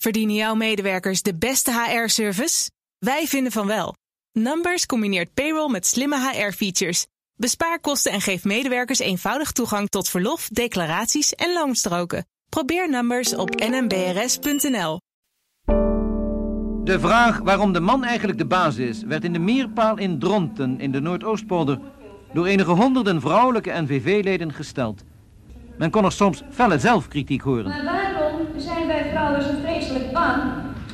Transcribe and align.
Verdienen 0.00 0.34
jouw 0.34 0.54
medewerkers 0.54 1.22
de 1.22 1.34
beste 1.34 1.72
HR-service? 1.72 2.70
Wij 2.98 3.26
vinden 3.26 3.52
van 3.52 3.66
wel. 3.66 3.94
Numbers 4.32 4.86
combineert 4.86 5.34
payroll 5.34 5.70
met 5.70 5.86
slimme 5.86 6.30
HR-features. 6.30 7.06
Bespaar 7.34 7.80
kosten 7.80 8.12
en 8.12 8.20
geef 8.20 8.44
medewerkers 8.44 8.98
eenvoudig 8.98 9.52
toegang 9.52 9.88
tot 9.88 10.08
verlof, 10.08 10.48
declaraties 10.48 11.34
en 11.34 11.52
loonstroken. 11.52 12.26
Probeer 12.48 12.90
Numbers 12.90 13.34
op 13.34 13.50
nmbrs.nl. 13.54 15.00
De 16.84 17.00
vraag 17.00 17.38
waarom 17.38 17.72
de 17.72 17.80
man 17.80 18.04
eigenlijk 18.04 18.38
de 18.38 18.46
baas 18.46 18.76
is, 18.76 19.02
werd 19.02 19.24
in 19.24 19.32
de 19.32 19.38
Mierpaal 19.38 19.98
in 19.98 20.18
Dronten 20.18 20.80
in 20.80 20.92
de 20.92 21.00
Noordoostpolder 21.00 21.80
door 22.32 22.46
enige 22.46 22.70
honderden 22.70 23.20
vrouwelijke 23.20 23.82
NVV-leden 23.82 24.52
gesteld. 24.52 25.02
Men 25.80 25.90
kon 25.90 26.04
er 26.04 26.12
soms 26.12 26.42
felle 26.50 26.78
zelfkritiek 26.78 27.42
horen. 27.42 27.68
Maar 27.68 27.84
waarom 27.84 28.46
zijn 28.56 28.86
wij 28.86 29.06
vrouwen 29.10 29.42
zo 29.42 29.50
vreselijk 29.64 30.12
bang? 30.12 30.42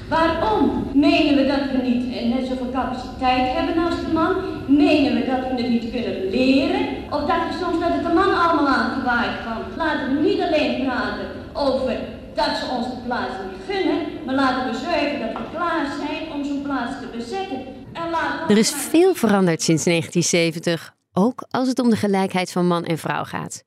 Waarom 0.09 0.90
menen 0.95 1.35
we 1.36 1.46
dat 1.46 1.64
we 1.72 1.89
niet 1.89 2.04
net 2.35 2.46
zoveel 2.46 2.71
capaciteit 2.72 3.53
hebben 3.57 3.85
als 3.85 3.96
de 4.00 4.12
man? 4.12 4.32
Menen 4.67 5.14
we 5.14 5.26
dat 5.26 5.40
we 5.40 5.62
het 5.62 5.71
niet 5.71 5.90
kunnen 5.90 6.31
leren? 6.31 6.81
Of 7.11 7.25
dacht 7.25 7.53
je 7.53 7.59
soms 7.64 7.81
dat 7.81 7.93
het 7.93 8.03
de 8.03 8.14
man 8.14 8.39
allemaal 8.43 8.68
aangewaaid 8.68 9.40
kwam? 9.43 9.59
Laten 9.76 10.14
we 10.14 10.29
niet 10.29 10.40
alleen 10.40 10.85
praten 10.85 11.26
over 11.53 11.96
dat 12.34 12.50
ze 12.59 12.64
ons 12.76 12.87
de 12.87 13.00
plaats 13.07 13.34
niet 13.50 13.62
gunnen, 13.68 13.98
maar 14.25 14.34
laten 14.34 14.71
we 14.71 14.79
zorgen 14.79 15.21
dat 15.21 15.32
we 15.32 15.50
klaar 15.54 15.87
zijn 16.00 16.32
om 16.32 16.45
zo'n 16.45 16.62
plaats 16.62 16.95
te 17.00 17.07
bezetten. 17.17 17.61
En 17.93 18.11
laten 18.11 18.48
Er 18.48 18.59
is 18.59 18.71
veel 18.71 19.14
veranderd 19.14 19.62
sinds 19.62 19.84
1970, 19.84 20.95
ook 21.12 21.46
als 21.50 21.68
het 21.68 21.79
om 21.79 21.90
de 21.90 21.96
gelijkheid 21.96 22.53
van 22.53 22.67
man 22.67 22.84
en 22.84 22.98
vrouw 22.98 23.25
gaat. 23.25 23.65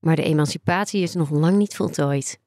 Maar 0.00 0.16
de 0.16 0.22
emancipatie 0.22 1.02
is 1.02 1.14
nog 1.14 1.30
lang 1.30 1.56
niet 1.56 1.76
voltooid. 1.76 2.38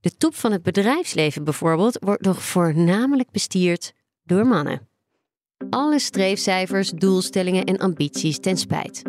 De 0.00 0.16
top 0.16 0.34
van 0.34 0.52
het 0.52 0.62
bedrijfsleven 0.62 1.44
bijvoorbeeld 1.44 1.98
wordt 2.00 2.24
nog 2.24 2.42
voornamelijk 2.42 3.30
bestierd 3.30 3.92
door 4.24 4.46
mannen. 4.46 4.88
Alle 5.70 5.98
streefcijfers, 5.98 6.90
doelstellingen 6.90 7.64
en 7.64 7.78
ambities 7.78 8.38
ten 8.38 8.56
spijt. 8.56 9.02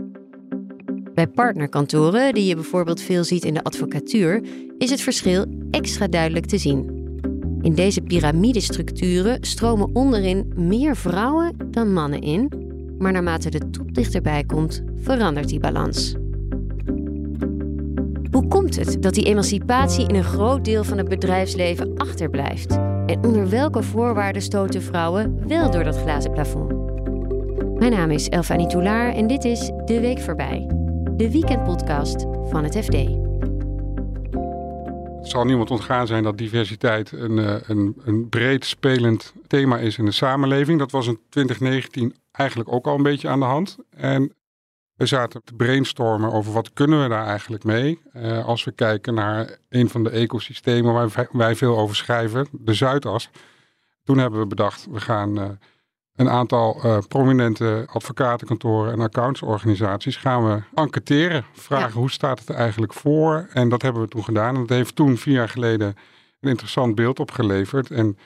Bij 1.14 1.28
partnerkantoren, 1.28 2.34
die 2.34 2.46
je 2.46 2.56
bijvoorbeeld 2.56 3.02
veel 3.02 3.24
ziet 3.24 3.46
in 3.46 3.54
de 3.54 3.64
advocatuur, 3.64 4.44
is 4.78 4.90
het 4.90 5.02
verschil 5.02 5.46
extra 5.72 6.08
duidelijk 6.08 6.46
te 6.46 6.58
zien. 6.58 7.00
In 7.62 7.76
deze 7.76 8.02
piramidestructuren 8.02 9.44
stromen 9.44 9.96
onderin 9.96 10.54
meer 10.56 10.96
vrouwen 10.96 11.72
dan 11.72 11.94
mannen 11.94 12.22
in, 12.22 12.52
maar 12.98 13.12
naarmate 13.12 13.50
de 13.50 13.70
top 13.70 13.94
dichterbij 13.94 14.44
komt, 14.44 14.84
verandert 14.96 15.50
die 15.50 15.60
balans. 15.60 16.16
Hoe 18.32 18.48
komt 18.48 18.76
het 18.76 19.02
dat 19.02 19.14
die 19.14 19.26
emancipatie 19.26 20.08
in 20.08 20.16
een 20.16 20.24
groot 20.24 20.66
deel 20.66 20.84
van 20.84 20.98
het 20.98 21.10
bedrijfsleven 21.10 21.98
achterblijft? 21.98 22.72
En 23.06 23.24
onder 23.24 23.50
welke 23.50 23.84
voorwaarden 23.84 24.42
stoten 24.42 24.82
vrouwen 24.82 25.48
wel 25.48 25.72
door 25.72 25.84
dat 25.84 25.98
glazen 25.98 26.32
plafond? 26.32 26.74
Mijn 27.80 27.92
naam 27.92 28.12
is 28.12 28.30
Elfanie 28.30 28.68
Toulaar 28.68 29.14
en 29.14 29.28
dit 29.28 29.46
is 29.46 29.72
De 29.86 30.00
Week 30.00 30.20
Voorbij, 30.20 30.68
de 31.18 31.32
weekendpodcast 31.32 32.26
van 32.50 32.64
het 32.64 32.78
FD. 32.78 32.96
Het 35.18 35.30
zal 35.30 35.46
niemand 35.46 35.72
ontgaan 35.72 36.08
zijn 36.08 36.24
dat 36.24 36.38
diversiteit 36.38 37.12
een, 37.12 37.40
eh, 37.40 37.56
een, 37.68 37.96
een 38.06 38.30
breed 38.30 38.66
spelend 38.66 39.34
thema 39.48 39.78
is 39.78 39.98
in 39.98 40.06
de 40.06 40.12
samenleving. 40.12 40.80
Dat 40.80 40.92
was 40.92 41.08
in 41.08 41.20
2019 41.30 42.16
eigenlijk 42.32 42.74
ook 42.74 42.88
al 42.88 42.96
een 42.96 43.04
beetje 43.04 43.30
aan 43.30 43.40
de 43.40 43.46
hand. 43.46 43.78
En 43.90 44.34
we 45.02 45.08
zaten 45.08 45.44
te 45.44 45.54
brainstormen 45.54 46.32
over 46.32 46.54
wat 46.54 46.74
kunnen 46.74 47.02
we 47.02 47.10
daar 47.10 47.26
eigenlijk 47.26 47.64
mee. 47.64 48.02
Uh, 48.14 48.46
als 48.46 48.64
we 48.64 48.72
kijken 48.72 49.14
naar 49.14 49.58
een 49.70 49.90
van 49.90 50.04
de 50.04 50.10
ecosystemen 50.10 50.94
waar 50.94 51.28
wij 51.32 51.56
veel 51.56 51.78
over 51.78 51.96
schrijven, 51.96 52.48
de 52.52 52.74
Zuidas. 52.74 53.30
Toen 54.04 54.18
hebben 54.18 54.40
we 54.40 54.46
bedacht, 54.46 54.88
we 54.92 55.00
gaan 55.00 55.40
uh, 55.40 55.50
een 56.16 56.30
aantal 56.30 56.82
uh, 56.86 56.98
prominente 57.08 57.84
advocatenkantoren 57.88 58.94
en 58.94 59.00
accountsorganisaties 59.00 60.16
gaan 60.16 60.46
we 60.46 60.62
enquêteren. 60.74 61.46
Vragen 61.54 61.94
ja. 61.94 62.00
hoe 62.00 62.12
staat 62.12 62.40
het 62.40 62.50
er 62.50 62.56
eigenlijk 62.56 62.94
voor? 62.94 63.48
En 63.54 63.70
dat 63.70 63.82
hebben 63.82 64.02
we 64.02 64.08
toen 64.08 64.24
gedaan. 64.24 64.56
En 64.56 64.62
dat 64.62 64.78
heeft 64.78 64.96
toen 64.96 65.18
vier 65.18 65.34
jaar 65.34 65.50
geleden 65.50 65.96
een 66.40 66.50
interessant 66.50 66.96
beeld 66.96 67.20
opgeleverd. 67.20 67.92
En 67.92 68.18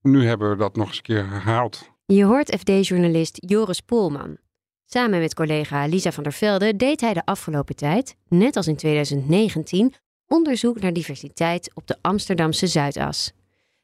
nu 0.00 0.26
hebben 0.26 0.50
we 0.50 0.56
dat 0.56 0.76
nog 0.76 0.86
eens 0.86 0.96
een 0.96 1.02
keer 1.02 1.28
herhaald. 1.28 1.90
Je 2.06 2.24
hoort 2.24 2.56
FD-journalist 2.58 3.36
Joris 3.40 3.80
Polman. 3.80 4.42
Samen 4.86 5.20
met 5.20 5.34
collega 5.34 5.86
Lisa 5.86 6.12
van 6.12 6.22
der 6.22 6.32
Velde 6.32 6.76
deed 6.76 7.00
hij 7.00 7.14
de 7.14 7.24
afgelopen 7.24 7.76
tijd, 7.76 8.16
net 8.28 8.56
als 8.56 8.66
in 8.66 8.76
2019, 8.76 9.94
onderzoek 10.26 10.80
naar 10.80 10.92
diversiteit 10.92 11.70
op 11.74 11.86
de 11.86 11.96
Amsterdamse 12.00 12.66
Zuidas. 12.66 13.32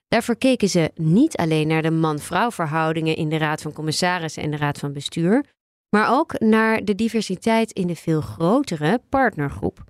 Daarvoor 0.09 0.37
keken 0.37 0.69
ze 0.69 0.91
niet 0.95 1.37
alleen 1.37 1.67
naar 1.67 1.83
de 1.83 1.91
man-vrouw 1.91 2.51
verhoudingen 2.51 3.17
in 3.17 3.29
de 3.29 3.37
Raad 3.37 3.63
van 3.63 3.73
Commissarissen 3.73 4.43
en 4.43 4.51
de 4.51 4.57
Raad 4.57 4.79
van 4.79 4.93
Bestuur, 4.93 5.45
maar 5.89 6.19
ook 6.19 6.39
naar 6.39 6.85
de 6.85 6.95
diversiteit 6.95 7.73
in 7.73 7.87
de 7.87 7.97
veel 7.97 8.21
grotere 8.21 9.01
partnergroep. 9.09 9.85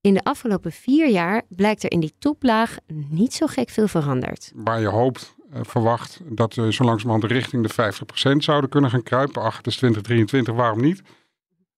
In 0.00 0.14
de 0.14 0.22
afgelopen 0.22 0.72
vier 0.72 1.08
jaar 1.08 1.42
blijkt 1.48 1.82
er 1.82 1.90
in 1.90 2.00
die 2.00 2.14
toplaag 2.18 2.76
niet 3.08 3.34
zo 3.34 3.46
gek 3.46 3.68
veel 3.68 3.88
veranderd. 3.88 4.52
Waar 4.54 4.80
je 4.80 4.86
hoopt 4.86 5.35
verwacht 5.52 6.20
dat 6.24 6.54
we 6.54 6.72
zo 6.72 6.84
langzamerhand 6.84 7.32
richting 7.32 7.66
de 7.66 7.92
50% 8.32 8.36
zouden 8.36 8.70
kunnen 8.70 8.90
gaan 8.90 9.02
kruipen. 9.02 9.42
Ach, 9.42 9.56
het 9.56 9.66
is 9.66 9.76
2023, 9.76 10.54
waarom 10.54 10.80
niet? 10.80 11.02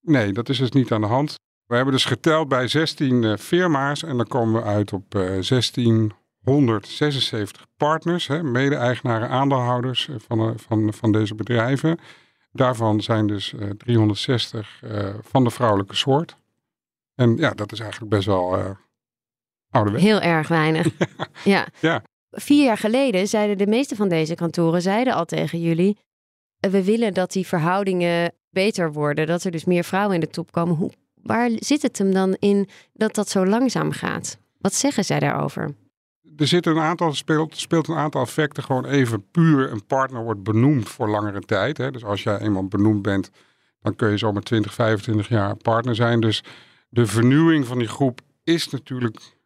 Nee, 0.01 0.33
dat 0.33 0.49
is 0.49 0.59
dus 0.59 0.71
niet 0.71 0.93
aan 0.93 1.01
de 1.01 1.07
hand. 1.07 1.35
We 1.67 1.75
hebben 1.75 1.95
dus 1.95 2.05
geteld 2.05 2.49
bij 2.49 2.69
16 2.69 3.23
uh, 3.23 3.37
firma's 3.37 4.03
en 4.03 4.17
dan 4.17 4.27
komen 4.27 4.63
we 4.63 4.69
uit 4.69 4.93
op 4.93 5.15
uh, 5.15 5.23
1676 5.23 7.67
partners, 7.77 8.27
hè, 8.27 8.43
mede-eigenaren, 8.43 9.29
aandeelhouders 9.29 10.09
van, 10.17 10.59
van, 10.59 10.93
van 10.93 11.13
deze 11.13 11.35
bedrijven. 11.35 11.99
Daarvan 12.53 13.01
zijn 13.01 13.27
dus 13.27 13.55
360 13.77 14.83
van 15.21 15.45
de 15.45 15.51
vrouwelijke 15.51 15.97
soort. 15.97 16.37
En 17.15 17.37
ja, 17.37 17.51
dat 17.51 17.73
is 17.73 17.81
eigenlijk 17.81 18.11
best 18.11 18.27
wel 18.27 18.77
ouderwets. 19.71 20.05
Heel 20.05 20.21
erg 20.21 20.49
weinig. 20.49 20.89
ja. 21.45 21.67
ja. 21.81 22.03
Vier 22.31 22.65
jaar 22.65 22.79
geleden 22.79 23.29
zeiden 23.29 23.59
de 23.59 23.67
meeste 23.67 23.97
van 23.97 24.09
deze 24.09 24.35
kantoren 24.35 24.83
zeiden 24.83 25.15
al 25.15 25.25
tegen 25.25 25.61
jullie: 25.61 25.97
we 26.61 26.85
willen 26.85 27.15
dat 27.15 27.33
die 27.33 27.47
verhoudingen 27.47 28.33
beter 28.51 28.93
worden, 28.93 29.27
dat 29.27 29.45
er 29.45 29.51
dus 29.51 29.65
meer 29.65 29.85
vrouwen 29.85 30.15
in 30.15 30.21
de 30.21 30.29
top 30.29 30.53
komen. 30.53 30.75
Hoe, 30.75 30.93
waar 31.23 31.51
zit 31.55 31.83
het 31.83 31.99
hem 31.99 32.13
dan 32.13 32.35
in 32.39 32.69
dat 32.93 33.15
dat 33.15 33.29
zo 33.29 33.47
langzaam 33.47 33.93
gaat? 33.93 34.39
Wat 34.59 34.75
zeggen 34.75 35.05
zij 35.05 35.19
daarover? 35.19 35.75
Er 36.37 36.47
zitten 36.47 36.73
een 36.77 36.83
aantal, 36.83 37.15
speelt, 37.15 37.57
speelt 37.57 37.89
een 37.89 37.97
aantal 37.97 38.23
effecten. 38.23 38.63
Gewoon 38.63 38.85
even 38.85 39.31
puur 39.31 39.73
een 39.73 39.87
partner 39.87 40.23
wordt 40.23 40.43
benoemd 40.43 40.89
voor 40.89 41.09
langere 41.09 41.41
tijd. 41.41 41.77
Hè. 41.77 41.91
Dus 41.91 42.05
als 42.05 42.23
jij 42.23 42.39
eenmaal 42.39 42.67
benoemd 42.69 43.03
bent, 43.03 43.31
dan 43.81 43.97
kun 43.97 44.11
je 44.11 44.17
zomaar 44.17 44.43
20, 44.43 44.75
25 44.75 45.29
jaar 45.29 45.57
partner 45.57 45.95
zijn. 45.95 46.21
Dus 46.21 46.43
de 46.89 47.07
vernieuwing 47.07 47.67
van 47.67 47.79
die 47.79 47.89
groep 47.89 48.21
is 48.45 48.69
natuurlijk 48.69 49.38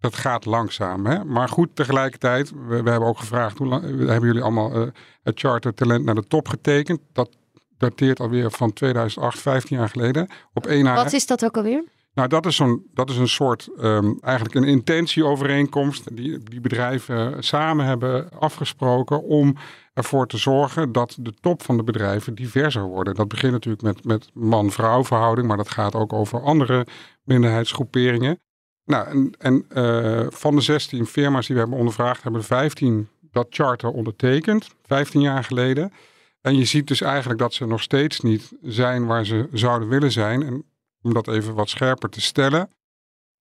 dat 0.00 0.16
gaat 0.16 0.44
langzaam. 0.44 1.06
Hè? 1.06 1.24
Maar 1.24 1.48
goed, 1.48 1.76
tegelijkertijd, 1.76 2.50
we, 2.50 2.82
we 2.82 2.90
hebben 2.90 3.08
ook 3.08 3.18
gevraagd, 3.18 3.58
hoe 3.58 3.66
lang, 3.66 3.82
hebben 3.84 4.26
jullie 4.26 4.42
allemaal 4.42 4.80
uh, 4.80 4.86
het 5.22 5.40
Charter 5.40 5.74
Talent 5.74 6.04
naar 6.04 6.14
de 6.14 6.26
top 6.26 6.48
getekend? 6.48 7.00
Dat 7.12 7.36
dateert 7.78 8.20
alweer 8.20 8.50
van 8.50 8.72
2008, 8.72 9.38
15 9.38 9.76
jaar 9.76 9.88
geleden. 9.88 10.28
Op 10.52 10.66
1 10.66 10.94
Wat 10.94 11.12
is 11.12 11.26
dat 11.26 11.44
ook 11.44 11.56
alweer? 11.56 11.84
Nou, 12.14 12.28
dat 12.28 12.46
is, 12.46 12.56
zo'n, 12.56 12.86
dat 12.94 13.10
is 13.10 13.16
een 13.16 13.28
soort, 13.28 13.68
um, 13.80 14.18
eigenlijk 14.20 14.54
een 14.54 14.64
intentieovereenkomst 14.64 16.16
die, 16.16 16.38
die 16.38 16.60
bedrijven 16.60 17.44
samen 17.44 17.84
hebben 17.84 18.28
afgesproken 18.38 19.22
om 19.22 19.56
ervoor 19.94 20.26
te 20.26 20.36
zorgen 20.36 20.92
dat 20.92 21.16
de 21.20 21.34
top 21.40 21.62
van 21.62 21.76
de 21.76 21.82
bedrijven 21.82 22.34
diverser 22.34 22.82
worden. 22.82 23.14
Dat 23.14 23.28
begint 23.28 23.52
natuurlijk 23.52 23.82
met, 23.82 24.04
met 24.04 24.30
man-vrouw 24.34 25.04
verhouding, 25.04 25.48
maar 25.48 25.56
dat 25.56 25.70
gaat 25.70 25.94
ook 25.94 26.12
over 26.12 26.42
andere 26.42 26.86
minderheidsgroeperingen. 27.22 28.40
Nou, 28.86 29.08
en, 29.08 29.32
en 29.38 29.66
uh, 29.74 30.26
van 30.30 30.54
de 30.54 30.60
16 30.60 31.06
firma's 31.06 31.46
die 31.46 31.54
we 31.54 31.60
hebben 31.60 31.78
ondervraagd, 31.78 32.22
hebben 32.22 32.44
15 32.44 33.08
dat 33.30 33.46
charter 33.50 33.90
ondertekend, 33.90 34.68
15 34.82 35.20
jaar 35.20 35.44
geleden. 35.44 35.92
En 36.40 36.56
je 36.56 36.64
ziet 36.64 36.88
dus 36.88 37.00
eigenlijk 37.00 37.38
dat 37.38 37.54
ze 37.54 37.66
nog 37.66 37.82
steeds 37.82 38.20
niet 38.20 38.52
zijn 38.62 39.06
waar 39.06 39.26
ze 39.26 39.48
zouden 39.52 39.88
willen 39.88 40.12
zijn. 40.12 40.42
En 40.42 40.64
om 41.02 41.14
dat 41.14 41.28
even 41.28 41.54
wat 41.54 41.68
scherper 41.68 42.08
te 42.08 42.20
stellen. 42.20 42.70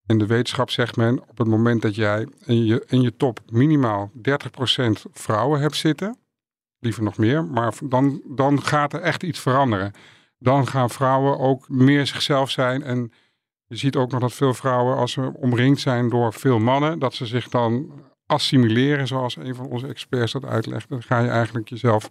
In 0.05 0.17
de 0.17 0.25
wetenschap 0.25 0.69
zegt 0.69 0.95
men, 0.95 1.21
op 1.29 1.37
het 1.37 1.47
moment 1.47 1.81
dat 1.81 1.95
jij 1.95 2.27
in 2.45 2.65
je, 2.65 2.83
in 2.87 3.01
je 3.01 3.15
top 3.17 3.39
minimaal 3.49 4.11
30% 4.17 4.21
vrouwen 5.11 5.59
hebt 5.59 5.75
zitten, 5.75 6.17
liever 6.79 7.03
nog 7.03 7.17
meer, 7.17 7.45
maar 7.45 7.73
dan, 7.83 8.21
dan 8.25 8.61
gaat 8.63 8.93
er 8.93 9.01
echt 9.01 9.23
iets 9.23 9.39
veranderen. 9.39 9.93
Dan 10.39 10.67
gaan 10.67 10.89
vrouwen 10.89 11.39
ook 11.39 11.69
meer 11.69 12.07
zichzelf 12.07 12.51
zijn 12.51 12.83
en 12.83 13.11
je 13.75 13.81
ziet 13.81 13.95
ook 13.95 14.11
nog 14.11 14.21
dat 14.21 14.33
veel 14.33 14.53
vrouwen, 14.53 14.95
als 14.95 15.11
ze 15.11 15.31
omringd 15.33 15.79
zijn 15.79 16.09
door 16.09 16.33
veel 16.33 16.59
mannen, 16.59 16.99
dat 16.99 17.13
ze 17.13 17.25
zich 17.25 17.49
dan 17.49 17.91
assimileren, 18.25 19.07
zoals 19.07 19.35
een 19.35 19.55
van 19.55 19.67
onze 19.67 19.87
experts 19.87 20.31
dat 20.31 20.45
uitlegt. 20.45 20.89
Dan 20.89 21.03
ga 21.03 21.19
je 21.19 21.29
eigenlijk 21.29 21.69
jezelf 21.69 22.09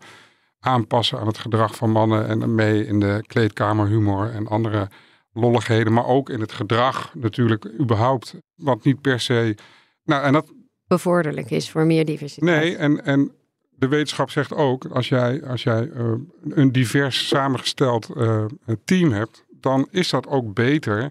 aanpassen 0.61 1.19
aan 1.19 1.27
het 1.27 1.39
gedrag 1.39 1.75
van 1.77 1.91
mannen 1.91 2.29
en 2.29 2.55
mee 2.55 2.87
in 2.87 3.01
de 3.01 3.25
kleedkamerhumor 3.27 4.31
en 4.31 4.47
andere 4.47 4.89
lolligheden, 5.33 5.93
maar 5.93 6.07
ook 6.07 6.31
in 6.31 6.41
het 6.41 6.53
gedrag 6.53 7.15
natuurlijk 7.15 7.67
überhaupt, 7.81 8.35
wat 8.55 8.85
niet 8.85 9.01
per 9.01 9.21
se. 9.21 9.57
Nou, 10.05 10.23
en 10.23 10.33
dat. 10.33 10.53
bevorderlijk 10.87 11.51
is 11.51 11.71
voor 11.71 11.87
meer 11.87 12.05
diversiteit. 12.05 12.61
Nee, 12.61 12.77
en, 12.77 13.05
en 13.05 13.33
de 13.71 13.89
wetenschap 13.89 14.31
zegt 14.31 14.55
ook, 14.55 14.85
als 14.85 15.09
jij, 15.09 15.45
als 15.47 15.63
jij 15.63 15.87
uh, 15.87 16.13
een 16.49 16.73
divers 16.73 17.29
samengesteld 17.29 18.11
uh, 18.17 18.45
team 18.85 19.13
hebt, 19.13 19.45
dan 19.61 19.89
is 19.91 20.11
dat 20.11 20.27
ook 20.27 20.55
beter 20.55 21.11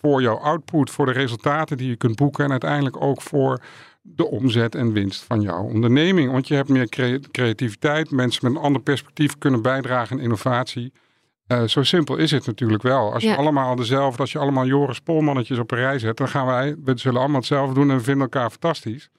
voor 0.00 0.22
jouw 0.22 0.38
output, 0.38 0.90
voor 0.90 1.06
de 1.06 1.12
resultaten 1.12 1.76
die 1.76 1.88
je 1.88 1.96
kunt 1.96 2.16
boeken 2.16 2.44
en 2.44 2.50
uiteindelijk 2.50 3.02
ook 3.02 3.22
voor 3.22 3.62
de 4.02 4.26
omzet 4.26 4.74
en 4.74 4.92
winst 4.92 5.24
van 5.24 5.40
jouw 5.40 5.62
onderneming. 5.62 6.32
Want 6.32 6.48
je 6.48 6.54
hebt 6.54 6.68
meer 6.68 6.88
creativiteit, 7.30 8.10
mensen 8.10 8.46
met 8.46 8.56
een 8.56 8.62
ander 8.62 8.82
perspectief 8.82 9.38
kunnen 9.38 9.62
bijdragen 9.62 10.16
aan 10.16 10.22
innovatie. 10.22 10.92
Uh, 11.46 11.62
zo 11.62 11.82
simpel 11.82 12.16
is 12.16 12.30
het 12.30 12.46
natuurlijk 12.46 12.82
wel. 12.82 13.12
Als 13.12 13.22
je 13.22 13.36
allemaal 13.36 13.76
dezelfde, 13.76 14.20
als 14.20 14.32
je 14.32 14.38
allemaal 14.38 14.66
Joris 14.66 15.00
Polmannetjes 15.00 15.58
op 15.58 15.70
een 15.70 15.78
rij 15.78 15.98
zet, 15.98 16.16
dan 16.16 16.28
gaan 16.28 16.46
wij, 16.46 16.76
we 16.84 16.98
zullen 16.98 17.20
allemaal 17.20 17.38
hetzelfde 17.38 17.74
doen 17.74 17.90
en 17.90 17.96
we 17.96 18.02
vinden 18.02 18.22
elkaar 18.22 18.50
fantastisch. 18.50 19.10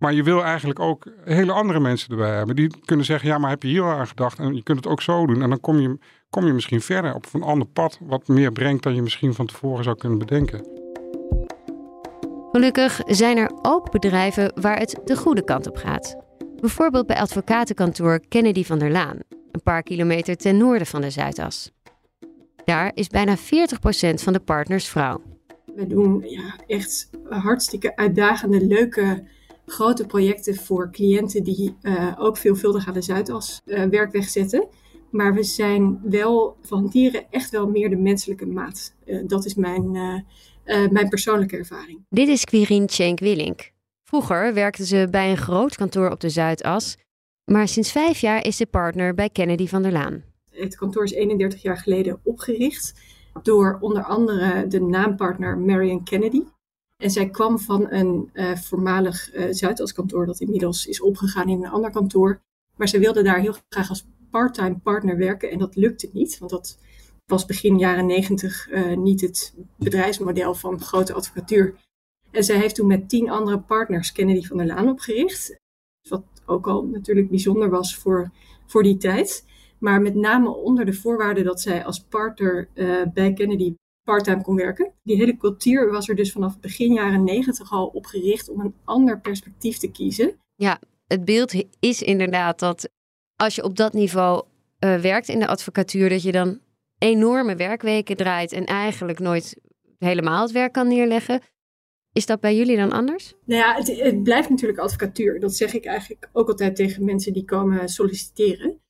Maar 0.00 0.12
je 0.12 0.22
wil 0.22 0.44
eigenlijk 0.44 0.78
ook 0.78 1.06
hele 1.24 1.52
andere 1.52 1.80
mensen 1.80 2.10
erbij 2.10 2.36
hebben. 2.36 2.56
Die 2.56 2.70
kunnen 2.84 3.06
zeggen, 3.06 3.28
ja, 3.28 3.38
maar 3.38 3.50
heb 3.50 3.62
je 3.62 3.68
hier 3.68 3.82
al 3.82 3.90
aan 3.90 4.06
gedacht? 4.06 4.38
En 4.38 4.54
je 4.54 4.62
kunt 4.62 4.76
het 4.78 4.86
ook 4.86 5.02
zo 5.02 5.26
doen. 5.26 5.42
En 5.42 5.48
dan 5.48 5.60
kom 5.60 5.78
je, 5.80 5.98
kom 6.30 6.46
je 6.46 6.52
misschien 6.52 6.80
verder 6.80 7.14
op 7.14 7.26
een 7.32 7.42
ander 7.42 7.66
pad, 7.66 7.98
wat 8.00 8.28
meer 8.28 8.52
brengt 8.52 8.82
dan 8.82 8.94
je 8.94 9.02
misschien 9.02 9.34
van 9.34 9.46
tevoren 9.46 9.84
zou 9.84 9.96
kunnen 9.96 10.18
bedenken. 10.18 10.66
Gelukkig 12.52 13.00
zijn 13.06 13.36
er 13.36 13.50
ook 13.62 13.90
bedrijven 13.90 14.52
waar 14.60 14.78
het 14.78 15.00
de 15.04 15.16
goede 15.16 15.44
kant 15.44 15.66
op 15.66 15.76
gaat. 15.76 16.16
Bijvoorbeeld 16.60 17.06
bij 17.06 17.20
advocatenkantoor 17.20 18.20
Kennedy 18.28 18.64
van 18.64 18.78
der 18.78 18.90
Laan, 18.90 19.18
een 19.52 19.62
paar 19.62 19.82
kilometer 19.82 20.36
ten 20.36 20.56
noorden 20.56 20.86
van 20.86 21.00
de 21.00 21.10
Zuidas. 21.10 21.70
Daar 22.64 22.90
is 22.94 23.08
bijna 23.08 23.36
40% 23.36 23.40
van 24.14 24.32
de 24.32 24.40
partners 24.40 24.88
vrouw. 24.88 25.22
We 25.74 25.86
doen 25.86 26.22
ja, 26.26 26.56
echt 26.66 27.10
hartstikke 27.28 27.96
uitdagende, 27.96 28.66
leuke, 28.66 29.24
grote 29.70 30.06
projecten 30.06 30.56
voor 30.56 30.90
cliënten 30.90 31.44
die 31.44 31.76
uh, 31.82 32.14
ook 32.18 32.36
veelvuldig 32.36 32.86
aan 32.86 32.94
de 32.94 33.02
Zuidas 33.02 33.60
uh, 33.64 33.84
werk 33.84 34.12
wegzetten. 34.12 34.68
Maar 35.10 35.34
we 35.34 35.42
zijn 35.42 36.00
wel 36.02 36.56
van 36.62 36.86
dieren 36.86 37.26
echt 37.30 37.50
wel 37.50 37.68
meer 37.68 37.90
de 37.90 37.96
menselijke 37.96 38.46
maat. 38.46 38.94
Uh, 39.04 39.22
dat 39.26 39.44
is 39.44 39.54
mijn, 39.54 39.90
mijn 40.90 41.08
persoonlijke 41.08 41.56
ervaring. 41.56 42.04
Dit 42.08 42.28
is 42.28 42.44
Quirin 42.44 42.88
Schenk-Willink. 42.88 43.70
Vroeger 44.04 44.54
werkte 44.54 44.86
ze 44.86 45.08
bij 45.10 45.30
een 45.30 45.36
groot 45.36 45.76
kantoor 45.76 46.10
op 46.10 46.20
de 46.20 46.28
Zuidas. 46.28 46.96
Maar 47.44 47.68
sinds 47.68 47.92
vijf 47.92 48.20
jaar 48.20 48.46
is 48.46 48.56
ze 48.56 48.66
partner 48.66 49.14
bij 49.14 49.28
Kennedy 49.28 49.66
van 49.66 49.82
der 49.82 49.92
Laan. 49.92 50.22
Het 50.50 50.76
kantoor 50.76 51.04
is 51.04 51.12
31 51.12 51.62
jaar 51.62 51.76
geleden 51.76 52.20
opgericht 52.22 52.94
door 53.42 53.78
onder 53.80 54.04
andere 54.04 54.66
de 54.66 54.80
naampartner 54.80 55.58
Marion 55.58 56.04
Kennedy. 56.04 56.42
En 57.00 57.10
zij 57.10 57.30
kwam 57.30 57.58
van 57.58 57.90
een 57.90 58.30
uh, 58.32 58.56
voormalig 58.56 59.34
uh, 59.34 59.46
Zuidas 59.50 59.92
kantoor 59.92 60.26
dat 60.26 60.40
inmiddels 60.40 60.86
is 60.86 61.00
opgegaan 61.00 61.48
in 61.48 61.64
een 61.64 61.70
ander 61.70 61.90
kantoor. 61.90 62.40
Maar 62.76 62.88
ze 62.88 62.98
wilde 62.98 63.22
daar 63.22 63.40
heel 63.40 63.56
graag 63.68 63.88
als 63.88 64.06
parttime 64.30 64.78
partner 64.78 65.16
werken 65.16 65.50
en 65.50 65.58
dat 65.58 65.76
lukte 65.76 66.10
niet, 66.12 66.38
want 66.38 66.50
dat 66.50 66.78
was 67.26 67.46
begin 67.46 67.78
jaren 67.78 68.06
90 68.06 68.68
uh, 68.70 68.96
niet 68.96 69.20
het 69.20 69.54
bedrijfsmodel 69.76 70.54
van 70.54 70.80
grote 70.80 71.12
advocatuur. 71.12 71.74
En 72.30 72.44
zij 72.44 72.56
heeft 72.56 72.74
toen 72.74 72.86
met 72.86 73.08
tien 73.08 73.30
andere 73.30 73.60
partners 73.60 74.12
Kennedy 74.12 74.46
van 74.46 74.56
der 74.56 74.66
Laan 74.66 74.88
opgericht. 74.88 75.56
Wat 76.08 76.24
ook 76.46 76.66
al 76.66 76.84
natuurlijk 76.84 77.28
bijzonder 77.28 77.70
was 77.70 77.96
voor, 77.96 78.30
voor 78.66 78.82
die 78.82 78.96
tijd. 78.96 79.44
Maar 79.78 80.00
met 80.00 80.14
name 80.14 80.48
onder 80.48 80.84
de 80.84 80.92
voorwaarde 80.92 81.42
dat 81.42 81.60
zij 81.60 81.84
als 81.84 82.00
partner 82.00 82.68
bij 83.14 83.32
Kennedy 83.32 83.74
parttime 84.04 84.42
kon 84.42 84.56
werken. 84.56 84.92
Die 85.02 85.16
hele 85.16 85.36
cultuur 85.36 85.90
was 85.90 86.08
er 86.08 86.14
dus 86.14 86.32
vanaf 86.32 86.60
begin 86.60 86.92
jaren 86.92 87.24
negentig 87.24 87.72
al 87.72 87.86
op 87.86 88.06
gericht 88.06 88.48
om 88.48 88.60
een 88.60 88.74
ander 88.84 89.20
perspectief 89.20 89.78
te 89.78 89.90
kiezen. 89.90 90.38
Ja, 90.54 90.80
het 91.06 91.24
beeld 91.24 91.64
is 91.80 92.02
inderdaad 92.02 92.58
dat 92.58 92.88
als 93.36 93.54
je 93.54 93.64
op 93.64 93.76
dat 93.76 93.92
niveau 93.92 94.44
uh, 94.84 94.96
werkt 94.96 95.28
in 95.28 95.38
de 95.38 95.46
advocatuur, 95.46 96.08
dat 96.08 96.22
je 96.22 96.32
dan 96.32 96.60
enorme 96.98 97.56
werkweken 97.56 98.16
draait 98.16 98.52
en 98.52 98.64
eigenlijk 98.64 99.18
nooit 99.18 99.56
helemaal 99.98 100.42
het 100.42 100.52
werk 100.52 100.72
kan 100.72 100.88
neerleggen. 100.88 101.40
Is 102.12 102.26
dat 102.26 102.40
bij 102.40 102.56
jullie 102.56 102.76
dan 102.76 102.92
anders? 102.92 103.34
Nou 103.44 103.60
ja, 103.60 103.74
het, 103.74 104.00
het, 104.00 104.22
blijft 104.22 104.48
natuurlijk 104.48 104.78
advocatuur. 104.78 105.40
Dat 105.40 105.54
zeg 105.54 105.74
ik 105.74 105.84
eigenlijk 105.84 106.28
ook 106.32 106.48
altijd 106.48 106.76
tegen 106.76 107.04
mensen 107.04 107.32
die 107.32 107.44
komen 107.44 107.88
solliciteren. 107.88 108.80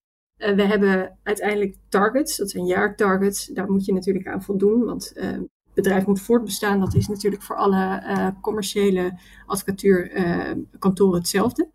Uh, 0.41 0.55
we 0.55 0.63
hebben 0.63 1.19
uiteindelijk 1.23 1.77
targets, 1.89 2.37
dat 2.37 2.51
zijn 2.51 2.67
jaartargets. 2.67 3.47
Daar 3.47 3.71
moet 3.71 3.85
je 3.85 3.93
natuurlijk 3.93 4.27
aan 4.27 4.43
voldoen, 4.43 4.85
want 4.85 5.13
uh, 5.15 5.25
het 5.25 5.49
bedrijf 5.75 6.07
moet 6.07 6.21
voortbestaan. 6.21 6.81
Dat 6.81 6.95
is 6.95 7.09
natuurlijk 7.09 7.43
voor 7.43 7.57
alle 7.57 8.03
uh, 8.07 8.29
commerciële 8.41 9.19
advocatuurkantoren 9.47 11.19
hetzelfde. 11.19 11.71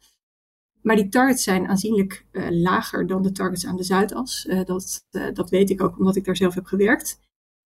Maar 0.81 0.95
die 0.95 1.09
targets 1.09 1.43
zijn 1.43 1.67
aanzienlijk 1.67 2.25
lager 2.49 3.07
dan 3.07 3.21
de 3.21 3.31
targets 3.31 3.65
aan 3.65 3.77
de 3.77 3.83
Zuidas. 3.83 4.47
dat, 4.65 5.05
dat 5.33 5.49
weet 5.49 5.69
ik 5.69 5.81
ook 5.81 5.97
omdat 5.97 6.15
ik 6.15 6.25
daar 6.25 6.35
zelf 6.35 6.53
heb 6.53 6.65
gewerkt. 6.65 7.19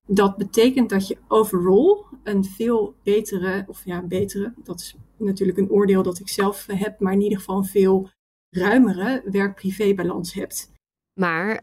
Dat 0.08 0.38
betekent 0.38 0.90
dat 0.90 1.08
je 1.08 1.18
overall 1.28 2.04
een 2.24 2.44
veel 2.44 2.96
betere, 3.04 3.64
of 3.68 3.86
ja, 3.86 4.02
betere, 4.02 4.54
dat 4.64 4.80
is 4.80 4.96
natuurlijk 5.18 5.58
een 5.58 5.70
oordeel 5.70 6.04
dat 6.04 6.20
ik 6.20 6.30
zelf 6.30 6.66
heb, 6.66 7.00
maar 7.00 7.14
in 7.14 7.22
ieder 7.22 7.38
geval 7.38 7.58
een 7.58 7.66
veel 7.66 8.10
ruimere 8.50 9.22
werk-privé-balans 9.26 10.34
hebt. 10.34 10.72
Maar 11.20 11.62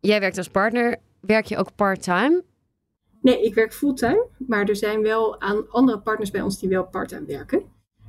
jij 0.00 0.20
werkt 0.20 0.38
als 0.38 0.48
partner, 0.48 0.96
werk 1.20 1.44
je 1.44 1.56
ook 1.56 1.74
part-time? 1.74 2.42
Nee, 3.20 3.42
ik 3.42 3.54
werk 3.54 3.74
fulltime, 3.74 4.26
maar 4.38 4.68
er 4.68 4.76
zijn 4.76 5.02
wel 5.02 5.40
aan 5.40 5.70
andere 5.70 5.98
partners 5.98 6.30
bij 6.30 6.40
ons 6.40 6.58
die 6.58 6.68
wel 6.68 6.84
parttime 6.84 7.26
werken. 7.26 7.62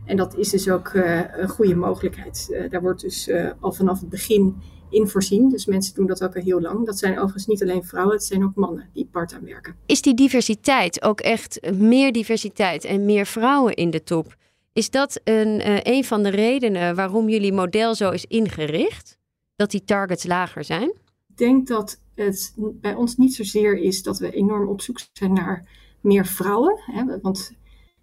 En 0.05 0.17
dat 0.17 0.35
is 0.37 0.49
dus 0.49 0.69
ook 0.69 0.93
uh, 0.93 1.37
een 1.37 1.47
goede 1.47 1.75
mogelijkheid. 1.75 2.47
Uh, 2.51 2.69
daar 2.69 2.81
wordt 2.81 3.01
dus 3.01 3.27
uh, 3.27 3.51
al 3.59 3.71
vanaf 3.71 3.99
het 3.99 4.09
begin 4.09 4.55
in 4.89 5.07
voorzien. 5.07 5.49
Dus 5.49 5.65
mensen 5.65 5.95
doen 5.95 6.07
dat 6.07 6.23
ook 6.23 6.35
al 6.35 6.41
heel 6.41 6.61
lang. 6.61 6.85
Dat 6.85 6.97
zijn 6.97 7.17
overigens 7.17 7.45
niet 7.45 7.61
alleen 7.61 7.83
vrouwen, 7.83 8.15
het 8.15 8.23
zijn 8.23 8.43
ook 8.43 8.55
mannen 8.55 8.89
die 8.93 9.09
part-time 9.11 9.45
werken. 9.45 9.75
Is 9.85 10.01
die 10.01 10.13
diversiteit 10.13 11.01
ook 11.01 11.19
echt 11.19 11.71
meer 11.73 12.11
diversiteit 12.11 12.83
en 12.83 13.05
meer 13.05 13.25
vrouwen 13.25 13.73
in 13.73 13.89
de 13.89 14.03
top? 14.03 14.35
Is 14.73 14.89
dat 14.89 15.21
een, 15.23 15.61
een 15.95 16.03
van 16.03 16.23
de 16.23 16.29
redenen 16.29 16.95
waarom 16.95 17.29
jullie 17.29 17.53
model 17.53 17.95
zo 17.95 18.09
is 18.09 18.25
ingericht? 18.25 19.17
Dat 19.55 19.71
die 19.71 19.83
targets 19.83 20.23
lager 20.23 20.63
zijn? 20.63 20.89
Ik 21.27 21.37
denk 21.37 21.67
dat 21.67 22.01
het 22.15 22.53
bij 22.57 22.93
ons 22.93 23.17
niet 23.17 23.35
zozeer 23.35 23.77
is 23.77 24.03
dat 24.03 24.19
we 24.19 24.31
enorm 24.31 24.67
op 24.67 24.81
zoek 24.81 24.99
zijn 25.13 25.33
naar 25.33 25.67
meer 26.01 26.25
vrouwen. 26.25 26.79
Hè? 26.85 27.19
Want 27.21 27.51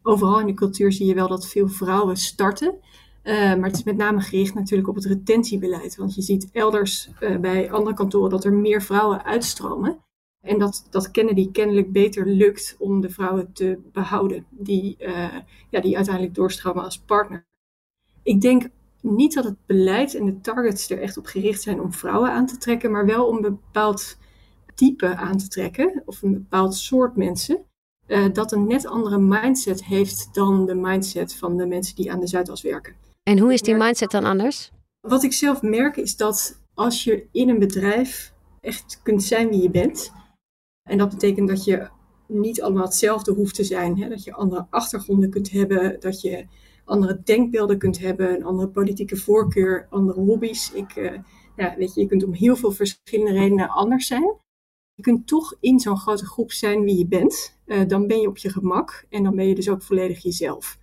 overal 0.03 0.41
in 0.41 0.47
de 0.47 0.55
cultuur 0.55 0.93
zie 0.93 1.07
je 1.07 1.15
wel 1.15 1.29
dat 1.29 1.49
veel 1.49 1.69
vrouwen 1.69 2.17
starten. 2.17 2.75
Uh, 3.25 3.35
maar 3.35 3.69
het 3.69 3.77
is 3.77 3.83
met 3.83 3.97
name 3.97 4.21
gericht 4.21 4.55
natuurlijk 4.55 4.89
op 4.89 4.95
het 4.95 5.05
retentiebeleid. 5.05 5.97
Want 5.97 6.15
je 6.15 6.23
ziet 6.23 6.51
elders 6.53 7.09
uh, 7.21 7.39
bij 7.39 7.71
andere 7.71 7.97
kantoren 7.97 8.31
dat 8.31 8.45
er 8.45 8.53
meer 8.53 8.83
vrouwen 8.83 9.25
uitstromen. 9.25 9.99
En 10.41 10.59
dat, 10.59 10.87
dat 10.91 11.11
Kennedy 11.11 11.51
kennelijk 11.51 11.93
beter 11.93 12.27
lukt 12.27 12.77
om 12.79 13.01
de 13.01 13.11
vrouwen 13.11 13.53
te 13.53 13.79
behouden 13.93 14.47
die, 14.51 14.97
uh, 15.01 15.37
ja, 15.71 15.81
die 15.81 15.97
uiteindelijk 15.97 16.35
doorstromen 16.35 16.85
als 16.85 16.99
partner. 16.99 17.45
Ik 18.23 18.41
denk 18.41 18.69
niet 19.03 19.35
dat 19.35 19.45
het 19.45 19.57
beleid 19.67 20.15
en 20.15 20.27
de 20.27 20.41
targets 20.41 20.91
er 20.91 21.01
echt 21.01 21.17
op 21.17 21.27
gericht 21.27 21.63
zijn 21.63 21.81
om 21.81 21.93
vrouwen 21.93 22.31
aan 22.31 22.47
te 22.47 22.57
trekken, 22.57 22.91
maar 22.91 23.07
wel 23.07 23.27
om 23.27 23.37
een 23.37 23.43
bepaald 23.43 24.17
type 24.75 25.17
aan 25.17 25.39
te 25.39 25.49
trekken 25.49 26.03
of 26.05 26.23
een 26.23 26.33
bepaald 26.33 26.75
soort 26.75 27.17
mensen. 27.17 27.65
dat 28.33 28.53
een 28.53 28.67
net 28.67 28.87
andere 28.87 29.19
mindset 29.19 29.85
heeft 29.85 30.29
dan 30.35 30.67
de 30.67 30.75
mindset 30.75 31.35
van 31.35 31.57
de 31.57 31.67
mensen 31.67 31.97
die 31.97 32.13
aan 32.13 32.21
de 32.21 32.27
Zuidas 32.27 32.63
werken. 32.63 32.95
En 33.23 33.39
hoe 33.39 33.53
is 33.53 33.63
die 33.63 33.75
mindset 33.75 34.11
dan 34.11 34.25
anders? 34.25 34.71
Wat 35.01 35.23
ik 35.23 35.33
zelf 35.33 35.63
merk 35.63 35.97
is 35.97 36.17
dat 36.17 36.61
als 36.75 37.05
je 37.05 37.27
in 37.33 37.49
een 37.49 37.59
bedrijf 37.59 38.33
echt 38.61 39.01
kunt 39.03 39.23
zijn 39.23 39.49
wie 39.49 39.63
je 39.63 39.71
bent, 39.71 40.13
en 40.83 40.99
dat 40.99 41.11
betekent 41.11 41.49
dat 41.49 41.65
je 41.65 41.89
niet 42.27 42.63
allemaal 42.63 42.85
hetzelfde 42.85 43.33
hoeft 43.33 43.55
te 43.55 43.65
zijn, 43.65 43.99
hè? 43.99 44.09
dat 44.09 44.25
je 44.25 44.33
andere 44.33 44.67
achtergronden 44.71 45.31
kunt 45.31 45.51
hebben, 45.51 46.01
dat 46.01 46.21
je 46.21 46.47
andere 46.85 47.21
denkbeelden 47.25 47.79
kunt 47.79 47.99
hebben, 47.99 48.35
een 48.35 48.45
andere 48.45 48.69
politieke 48.69 49.17
voorkeur, 49.17 49.87
andere 49.91 50.21
hobby's. 50.21 50.73
Ik, 50.73 50.97
uh, 50.97 51.19
ja, 51.57 51.75
weet 51.77 51.95
je, 51.95 52.01
je 52.01 52.07
kunt 52.07 52.25
om 52.25 52.33
heel 52.33 52.57
veel 52.57 52.73
verschillende 52.73 53.33
redenen 53.33 53.69
anders 53.69 54.07
zijn. 54.07 54.37
Je 54.95 55.03
kunt 55.03 55.27
toch 55.27 55.57
in 55.61 55.81
zo'n 55.81 55.99
grote 55.99 56.27
groep 56.27 56.53
zijn 56.53 56.83
wie 56.83 56.99
je 56.99 57.07
bent. 57.07 57.59
Uh, 57.67 57.89
dan 57.89 58.07
ben 58.07 58.21
je 58.21 58.29
op 58.29 58.39
je 58.39 58.51
gemak 58.51 59.07
en 59.09 59.23
dan 59.23 59.37
ben 59.37 59.49
je 59.49 59.55
dus 59.55 59.69
ook 59.69 59.83
volledig 59.83 60.23
jezelf. 60.23 60.81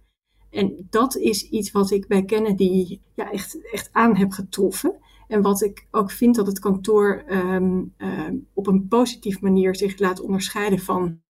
En 0.50 0.88
dat 0.90 1.16
is 1.16 1.50
iets 1.50 1.72
wat 1.72 1.92
ik 1.92 2.08
bij 2.08 2.26
Kennedy 2.26 3.00
ja, 3.16 3.32
echt, 3.32 3.72
echt 3.72 3.90
aan 3.92 4.16
heb 4.16 4.32
getroffen. 4.32 5.00
En 5.28 5.42
wat 5.42 5.62
ik 5.62 5.88
ook 5.92 6.12
vind 6.12 6.36
dat 6.36 6.48
het 6.48 6.60
kantoor 6.60 7.24
um, 7.28 7.94
um, 7.98 8.48
op 8.54 8.68
een 8.68 8.88
positieve 8.88 9.40
manier 9.42 9.76
zich 9.76 10.00
laat 10.00 10.20
onderscheiden 10.20 10.80
van 10.80 11.22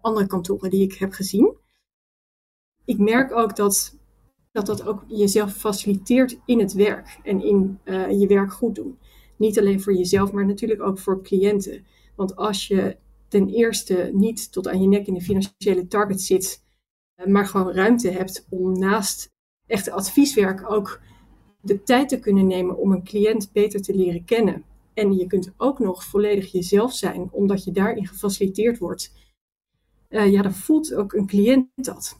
andere 0.00 0.26
kantoren 0.26 0.70
die 0.70 0.82
ik 0.82 0.94
heb 0.94 1.12
gezien. 1.12 1.56
Ik 2.84 2.98
merk 2.98 3.32
ook 3.32 3.56
dat 3.56 3.95
dat, 4.56 4.66
dat 4.66 4.86
ook 4.86 5.04
jezelf 5.06 5.52
faciliteert 5.52 6.38
in 6.44 6.58
het 6.58 6.72
werk 6.72 7.18
en 7.22 7.42
in 7.42 7.78
uh, 7.84 8.20
je 8.20 8.26
werk 8.26 8.52
goed 8.52 8.74
doen. 8.74 8.98
Niet 9.36 9.58
alleen 9.58 9.80
voor 9.80 9.94
jezelf, 9.94 10.32
maar 10.32 10.46
natuurlijk 10.46 10.82
ook 10.82 10.98
voor 10.98 11.22
cliënten. 11.22 11.84
Want 12.14 12.36
als 12.36 12.66
je 12.66 12.96
ten 13.28 13.48
eerste 13.48 14.10
niet 14.12 14.52
tot 14.52 14.68
aan 14.68 14.80
je 14.80 14.88
nek 14.88 15.06
in 15.06 15.14
de 15.14 15.20
financiële 15.20 15.86
target 15.86 16.20
zit 16.20 16.64
maar 17.24 17.46
gewoon 17.46 17.72
ruimte 17.72 18.10
hebt 18.10 18.46
om 18.50 18.78
naast 18.78 19.30
echte 19.66 19.92
advieswerk 19.92 20.70
ook 20.70 21.00
de 21.60 21.82
tijd 21.82 22.08
te 22.08 22.18
kunnen 22.18 22.46
nemen 22.46 22.78
om 22.78 22.92
een 22.92 23.04
cliënt 23.04 23.52
beter 23.52 23.82
te 23.82 23.94
leren 23.94 24.24
kennen. 24.24 24.64
En 24.94 25.12
je 25.12 25.26
kunt 25.26 25.52
ook 25.56 25.78
nog 25.78 26.04
volledig 26.04 26.52
jezelf 26.52 26.92
zijn, 26.92 27.28
omdat 27.32 27.64
je 27.64 27.70
daarin 27.70 28.06
gefaciliteerd 28.06 28.78
wordt. 28.78 29.12
Uh, 30.08 30.32
ja, 30.32 30.42
dan 30.42 30.54
voelt 30.54 30.94
ook 30.94 31.12
een 31.12 31.26
cliënt 31.26 31.68
dat. 31.74 32.18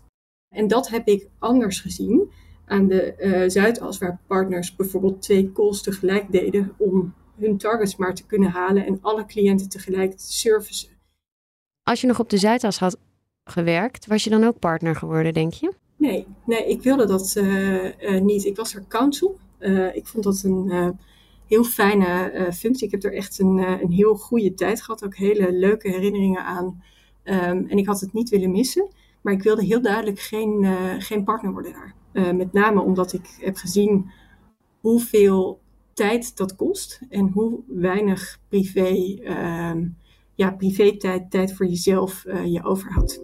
En 0.48 0.68
dat 0.68 0.88
heb 0.88 1.08
ik 1.08 1.28
anders 1.38 1.80
gezien 1.80 2.30
aan 2.66 2.86
de 2.86 3.14
uh, 3.18 3.50
Zuidas, 3.50 3.98
waar 3.98 4.18
partners 4.26 4.76
bijvoorbeeld 4.76 5.22
twee 5.22 5.52
calls 5.52 5.82
tegelijk 5.82 6.32
deden 6.32 6.74
om 6.76 7.14
hun 7.38 7.56
targets 7.58 7.96
maar 7.96 8.14
te 8.14 8.26
kunnen 8.26 8.50
halen 8.50 8.86
en 8.86 8.98
alle 9.00 9.26
cliënten 9.26 9.68
tegelijk 9.68 10.16
te 10.16 10.32
servicen. 10.32 10.88
Als 11.82 12.00
je 12.00 12.06
nog 12.06 12.20
op 12.20 12.30
de 12.30 12.38
Zuidas 12.38 12.78
had 12.78 12.98
gewerkt, 13.44 14.06
was 14.06 14.24
je 14.24 14.30
dan 14.30 14.44
ook 14.44 14.58
partner 14.58 14.96
geworden, 14.96 15.34
denk 15.34 15.52
je? 15.52 15.72
Nee, 15.96 16.26
nee 16.44 16.68
ik 16.68 16.82
wilde 16.82 17.06
dat 17.06 17.34
uh, 17.36 18.20
niet. 18.20 18.44
Ik 18.44 18.56
was 18.56 18.74
er 18.74 18.84
counsel. 18.88 19.38
ik 19.92 20.06
vond 20.06 20.24
dat 20.24 20.42
een 20.42 20.98
heel 21.46 21.64
fijne 21.64 22.48
functie. 22.52 22.86
Ik 22.86 22.92
heb 22.92 23.04
er 23.04 23.14
echt 23.14 23.38
een, 23.38 23.58
een 23.58 23.90
heel 23.90 24.14
goede 24.14 24.54
tijd 24.54 24.82
gehad, 24.82 25.04
ook 25.04 25.16
hele 25.16 25.52
leuke 25.52 25.88
herinneringen 25.88 26.44
aan. 26.44 26.82
Um, 27.24 27.66
en 27.68 27.78
ik 27.78 27.86
had 27.86 28.00
het 28.00 28.12
niet 28.12 28.28
willen 28.28 28.50
missen. 28.50 28.88
Maar 29.26 29.34
ik 29.34 29.42
wilde 29.42 29.64
heel 29.64 29.82
duidelijk 29.82 30.20
geen, 30.20 30.62
uh, 30.62 30.94
geen 30.98 31.24
partner 31.24 31.52
worden 31.52 31.72
daar. 31.72 31.94
Uh, 32.12 32.32
met 32.32 32.52
name 32.52 32.80
omdat 32.80 33.12
ik 33.12 33.36
heb 33.40 33.56
gezien 33.56 34.10
hoeveel 34.80 35.60
tijd 35.92 36.36
dat 36.36 36.56
kost 36.56 37.00
en 37.08 37.28
hoe 37.28 37.60
weinig 37.66 38.38
privé, 38.48 38.90
uh, 39.20 39.72
ja, 40.34 40.50
privé 40.50 40.96
tijd, 40.96 41.30
tijd 41.30 41.52
voor 41.52 41.66
jezelf 41.66 42.24
uh, 42.26 42.44
je 42.44 42.64
overhoudt. 42.64 43.22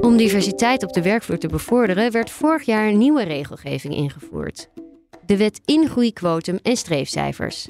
Om 0.00 0.16
diversiteit 0.16 0.82
op 0.82 0.92
de 0.92 1.02
werkvloer 1.02 1.38
te 1.38 1.48
bevorderen, 1.48 2.12
werd 2.12 2.30
vorig 2.30 2.62
jaar 2.62 2.94
nieuwe 2.94 3.22
regelgeving 3.22 3.94
ingevoerd. 3.94 4.70
De 5.26 5.36
wet 5.36 5.60
ingroeiquotum 5.64 6.58
en 6.62 6.76
streefcijfers. 6.76 7.68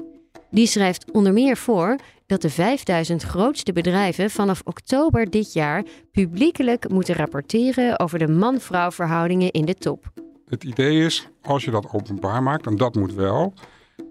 Die 0.55 0.67
schrijft 0.67 1.11
onder 1.11 1.33
meer 1.33 1.57
voor 1.57 1.95
dat 2.25 2.41
de 2.41 2.49
5000 2.49 3.23
grootste 3.23 3.73
bedrijven 3.73 4.29
vanaf 4.29 4.61
oktober 4.63 5.29
dit 5.29 5.53
jaar 5.53 5.83
publiekelijk 6.11 6.89
moeten 6.89 7.15
rapporteren 7.15 7.99
over 7.99 8.19
de 8.19 8.27
man-vrouw 8.27 8.91
verhoudingen 8.91 9.51
in 9.51 9.65
de 9.65 9.73
top. 9.73 10.11
Het 10.47 10.63
idee 10.63 11.05
is, 11.05 11.27
als 11.41 11.65
je 11.65 11.71
dat 11.71 11.87
openbaar 11.93 12.43
maakt, 12.43 12.65
en 12.65 12.77
dat 12.77 12.95
moet 12.95 13.13
wel, 13.13 13.53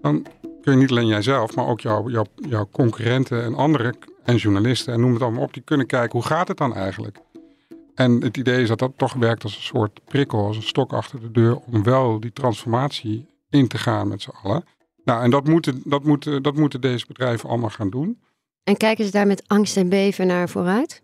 dan 0.01 0.25
kun 0.61 0.73
je 0.73 0.77
niet 0.77 0.89
alleen 0.89 1.07
jijzelf, 1.07 1.55
maar 1.55 1.67
ook 1.67 1.81
jouw, 1.81 2.09
jouw, 2.09 2.25
jouw 2.35 2.67
concurrenten 2.71 3.43
en 3.43 3.55
anderen 3.55 3.95
en 4.23 4.35
journalisten 4.35 4.93
en 4.93 4.99
noem 4.99 5.13
het 5.13 5.21
allemaal 5.21 5.43
op, 5.43 5.53
die 5.53 5.63
kunnen 5.63 5.85
kijken 5.85 6.19
hoe 6.19 6.27
gaat 6.27 6.47
het 6.47 6.57
dan 6.57 6.75
eigenlijk. 6.75 7.17
En 7.95 8.21
het 8.21 8.37
idee 8.37 8.61
is 8.61 8.67
dat 8.67 8.79
dat 8.79 8.91
toch 8.95 9.13
werkt 9.13 9.43
als 9.43 9.55
een 9.55 9.61
soort 9.61 9.99
prikkel, 10.05 10.45
als 10.45 10.57
een 10.57 10.63
stok 10.63 10.93
achter 10.93 11.21
de 11.21 11.31
deur 11.31 11.57
om 11.71 11.83
wel 11.83 12.19
die 12.19 12.33
transformatie 12.33 13.27
in 13.49 13.67
te 13.67 13.77
gaan 13.77 14.07
met 14.07 14.21
z'n 14.21 14.31
allen. 14.43 14.63
Nou, 15.05 15.23
en 15.23 15.29
dat 15.29 15.47
moeten, 15.47 15.81
dat, 15.83 16.03
moeten, 16.03 16.43
dat 16.43 16.55
moeten 16.55 16.81
deze 16.81 17.05
bedrijven 17.07 17.49
allemaal 17.49 17.69
gaan 17.69 17.89
doen. 17.89 18.21
En 18.63 18.77
kijken 18.77 19.05
ze 19.05 19.11
daar 19.11 19.27
met 19.27 19.43
angst 19.47 19.77
en 19.77 19.89
beven 19.89 20.27
naar 20.27 20.49
vooruit? 20.49 21.01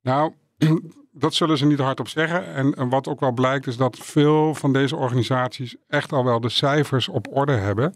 Nou, 0.00 0.32
dat 1.12 1.34
zullen 1.34 1.58
ze 1.58 1.66
niet 1.66 1.78
hardop 1.78 2.08
zeggen. 2.08 2.54
En, 2.54 2.74
en, 2.74 2.88
wat 2.88 3.08
ook 3.08 3.20
wel 3.20 3.32
blijkt 3.32 3.66
is 3.66 3.76
dat 3.76 3.98
veel 3.98 4.54
van 4.54 4.72
deze 4.72 4.96
organisaties 4.96 5.76
echt 5.88 6.12
al 6.12 6.24
wel 6.24 6.40
de 6.40 6.48
cijfers 6.48 7.08
op 7.08 7.36
orde 7.36 7.52
hebben. 7.52 7.94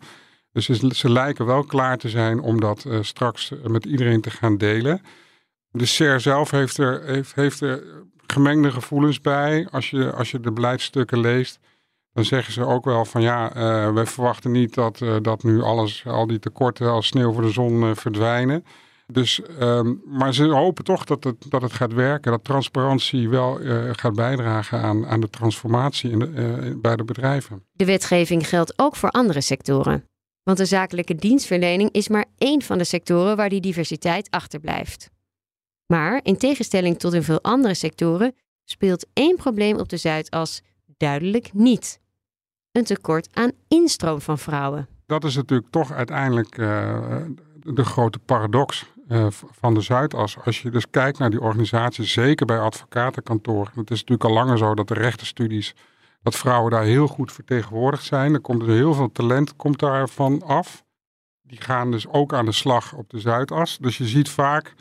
Dus 0.52 0.64
ze, 0.64 0.94
ze 0.94 1.10
lijken 1.10 1.46
wel 1.46 1.64
klaar 1.64 1.98
te 1.98 2.08
zijn 2.08 2.40
om 2.40 2.60
dat 2.60 2.84
uh, 2.84 2.98
straks 3.02 3.52
met 3.66 3.84
iedereen 3.84 4.20
te 4.20 4.30
gaan 4.30 4.58
delen. 4.58 5.00
De 5.70 5.86
SER 5.86 6.20
zelf 6.20 6.50
heeft 6.50 6.78
er, 6.78 7.04
heeft, 7.04 7.34
heeft 7.34 7.60
er 7.60 7.82
gemengde 8.26 8.70
gevoelens 8.70 9.20
bij. 9.20 9.68
Als 9.70 9.90
je, 9.90 10.12
als 10.12 10.30
je 10.30 10.40
de 10.40 10.52
beleidsstukken 10.52 11.20
leest, 11.20 11.58
dan 12.16 12.24
zeggen 12.24 12.52
ze 12.52 12.66
ook 12.66 12.84
wel 12.84 13.04
van 13.04 13.22
ja, 13.22 13.56
uh, 13.56 13.92
wij 13.92 14.06
verwachten 14.06 14.50
niet 14.50 14.74
dat, 14.74 15.00
uh, 15.00 15.16
dat 15.22 15.42
nu 15.42 15.62
alles, 15.62 16.06
al 16.06 16.26
die 16.26 16.38
tekorten 16.38 16.90
als 16.90 17.06
sneeuw 17.06 17.32
voor 17.32 17.42
de 17.42 17.50
zon 17.50 17.82
uh, 17.82 17.90
verdwijnen. 17.94 18.64
Dus, 19.06 19.40
um, 19.60 20.02
maar 20.04 20.34
ze 20.34 20.44
hopen 20.44 20.84
toch 20.84 21.04
dat 21.04 21.24
het, 21.24 21.50
dat 21.50 21.62
het 21.62 21.72
gaat 21.72 21.92
werken, 21.92 22.30
dat 22.30 22.44
transparantie 22.44 23.28
wel 23.28 23.58
gaat 23.92 24.14
bijdragen 24.14 24.80
aan, 24.80 25.06
aan 25.06 25.20
de 25.20 25.28
transformatie 25.28 26.10
in 26.10 26.80
bij 26.80 26.96
de 26.96 27.04
bedrijven. 27.04 27.64
De 27.72 27.84
wetgeving 27.84 28.48
geldt 28.48 28.72
ook 28.76 28.96
voor 28.96 29.10
andere 29.10 29.40
sectoren. 29.40 30.04
Want 30.42 30.58
de 30.58 30.64
zakelijke 30.64 31.14
dienstverlening 31.14 31.90
is 31.90 32.08
maar 32.08 32.24
één 32.38 32.62
van 32.62 32.78
de 32.78 32.84
sectoren 32.84 33.36
waar 33.36 33.48
die 33.48 33.60
diversiteit 33.60 34.30
achterblijft. 34.30 35.10
Maar 35.86 36.20
in 36.22 36.36
tegenstelling 36.36 36.98
tot 36.98 37.12
in 37.12 37.22
veel 37.22 37.42
andere 37.42 37.74
sectoren 37.74 38.34
speelt 38.64 39.06
één 39.12 39.36
probleem 39.36 39.78
op 39.78 39.88
de 39.88 39.96
Zuidas 39.96 40.62
duidelijk 40.96 41.52
niet 41.52 42.00
een 42.76 42.84
tekort 42.84 43.28
aan 43.32 43.50
instroom 43.68 44.20
van 44.20 44.38
vrouwen. 44.38 44.88
Dat 45.06 45.24
is 45.24 45.36
natuurlijk 45.36 45.70
toch 45.70 45.92
uiteindelijk 45.92 46.58
uh, 46.58 47.16
de 47.62 47.84
grote 47.84 48.18
paradox 48.18 48.86
uh, 49.08 49.26
van 49.30 49.74
de 49.74 49.80
Zuidas. 49.80 50.36
Als 50.44 50.62
je 50.62 50.70
dus 50.70 50.90
kijkt 50.90 51.18
naar 51.18 51.30
die 51.30 51.40
organisaties, 51.40 52.12
zeker 52.12 52.46
bij 52.46 52.58
advocatenkantoren. 52.58 53.72
Het 53.74 53.90
is 53.90 54.00
natuurlijk 54.00 54.24
al 54.24 54.32
langer 54.32 54.58
zo 54.58 54.74
dat 54.74 54.88
de 54.88 54.94
rechtenstudies, 54.94 55.74
dat 56.22 56.36
vrouwen 56.36 56.70
daar 56.70 56.82
heel 56.82 57.06
goed 57.06 57.32
vertegenwoordigd 57.32 58.04
zijn. 58.04 58.34
Er 58.34 58.40
komt 58.40 58.60
dus 58.60 58.68
heel 58.68 58.94
veel 58.94 59.12
talent 59.12 59.56
komt 59.56 59.78
daarvan 59.78 60.42
af. 60.42 60.84
Die 61.42 61.60
gaan 61.60 61.90
dus 61.90 62.08
ook 62.08 62.34
aan 62.34 62.44
de 62.44 62.52
slag 62.52 62.92
op 62.92 63.10
de 63.10 63.18
Zuidas. 63.18 63.78
Dus 63.78 63.98
je 63.98 64.06
ziet 64.06 64.28
vaak, 64.28 64.74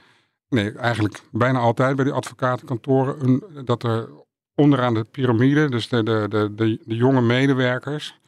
nee 0.50 0.72
eigenlijk 0.72 1.22
bijna 1.32 1.60
altijd 1.60 1.96
bij 1.96 2.06
die 2.06 2.14
advocatenkantoren, 2.14 3.24
een, 3.24 3.66
dat 3.66 3.84
er 3.84 4.10
onderaan 4.56 4.94
de 4.94 5.04
piramide, 5.04 5.70
dus 5.70 5.88
de, 5.88 6.04
de, 6.04 6.26
de, 6.30 6.56
de, 6.56 6.82
de 6.86 6.96
jonge 6.96 7.22
medewerkers, 7.22 8.20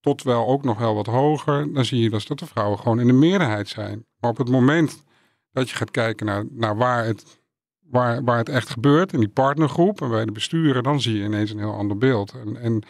tot 0.00 0.22
wel 0.22 0.46
ook 0.46 0.64
nog 0.64 0.78
wel 0.78 0.94
wat 0.94 1.06
hoger, 1.06 1.72
dan 1.72 1.84
zie 1.84 2.02
je 2.02 2.10
dus 2.10 2.26
dat 2.26 2.38
de 2.38 2.46
vrouwen 2.46 2.78
gewoon 2.78 3.00
in 3.00 3.06
de 3.06 3.12
meerderheid 3.12 3.68
zijn. 3.68 4.06
Maar 4.20 4.30
op 4.30 4.36
het 4.38 4.50
moment 4.50 5.04
dat 5.52 5.70
je 5.70 5.76
gaat 5.76 5.90
kijken 5.90 6.26
naar, 6.26 6.44
naar 6.50 6.76
waar, 6.76 7.04
het, 7.04 7.40
waar, 7.80 8.24
waar 8.24 8.38
het 8.38 8.48
echt 8.48 8.70
gebeurt, 8.70 9.12
in 9.12 9.20
die 9.20 9.28
partnergroep 9.28 10.00
en 10.00 10.08
bij 10.08 10.24
de 10.24 10.32
besturen, 10.32 10.82
dan 10.82 11.00
zie 11.00 11.18
je 11.18 11.24
ineens 11.24 11.50
een 11.50 11.58
heel 11.58 11.74
ander 11.74 11.98
beeld. 11.98 12.32
En, 12.32 12.56
en, 12.56 12.82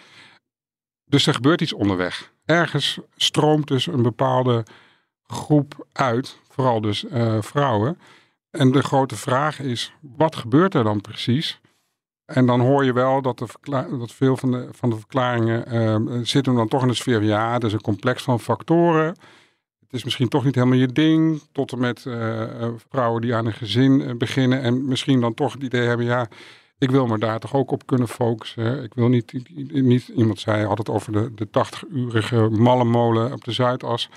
dus 1.05 1.27
er 1.27 1.35
gebeurt 1.35 1.61
iets 1.61 1.73
onderweg. 1.73 2.33
Ergens 2.45 2.99
stroomt 3.17 3.69
dus 3.69 3.87
een 3.87 4.03
bepaalde 4.03 4.65
groep 5.23 5.87
uit, 5.93 6.39
vooral 6.49 6.81
dus 6.81 7.05
uh, 7.05 7.43
vrouwen. 7.43 7.99
En 8.51 8.73
de 8.73 8.83
grote 8.83 9.17
vraag 9.17 9.61
is, 9.61 9.93
wat 10.01 10.37
gebeurt 10.37 10.75
er 10.75 10.85
dan 10.85 11.01
precies? 11.01 11.61
En 12.29 12.47
dan 12.47 12.61
hoor 12.61 12.85
je 12.85 12.93
wel 12.93 13.23
dat, 13.23 13.39
de 13.39 13.47
dat 13.99 14.13
veel 14.13 14.37
van 14.37 14.51
de, 14.51 14.69
van 14.71 14.91
de 14.91 14.97
verklaringen 14.97 15.75
uh, 15.75 16.21
zitten 16.23 16.55
dan 16.55 16.69
toch 16.69 16.83
in 16.83 16.89
de 16.89 16.95
sfeer 16.95 17.19
van 17.19 17.27
ja, 17.27 17.53
het 17.53 17.65
is 17.65 17.73
een 17.73 17.81
complex 17.81 18.23
van 18.23 18.41
factoren. 18.41 19.07
Het 19.81 19.93
is 19.93 20.05
misschien 20.05 20.29
toch 20.29 20.45
niet 20.45 20.55
helemaal 20.55 20.79
je 20.79 20.93
ding. 20.93 21.43
Tot 21.53 21.73
en 21.73 21.79
met 21.79 22.05
uh, 22.05 22.69
vrouwen 22.89 23.21
die 23.21 23.35
aan 23.35 23.47
een 23.47 23.53
gezin 23.53 24.01
uh, 24.01 24.11
beginnen 24.17 24.63
en 24.63 24.89
misschien 24.89 25.21
dan 25.21 25.35
toch 25.35 25.53
het 25.53 25.63
idee 25.63 25.87
hebben, 25.87 26.07
ja, 26.07 26.29
ik 26.79 26.91
wil 26.91 27.07
me 27.07 27.19
daar 27.19 27.39
toch 27.39 27.55
ook 27.55 27.71
op 27.71 27.87
kunnen 27.87 28.09
focussen. 28.09 28.83
Ik 28.83 28.95
wil 28.95 29.09
niet, 29.09 29.33
niet 29.73 30.09
iemand 30.09 30.41
zei 30.41 30.67
altijd 30.67 30.89
over 30.89 31.13
de, 31.13 31.35
de 31.35 31.47
80-urige 31.47 32.49
mallenmolen 32.51 33.33
op 33.33 33.45
de 33.45 33.53
Zuidas. 33.53 34.11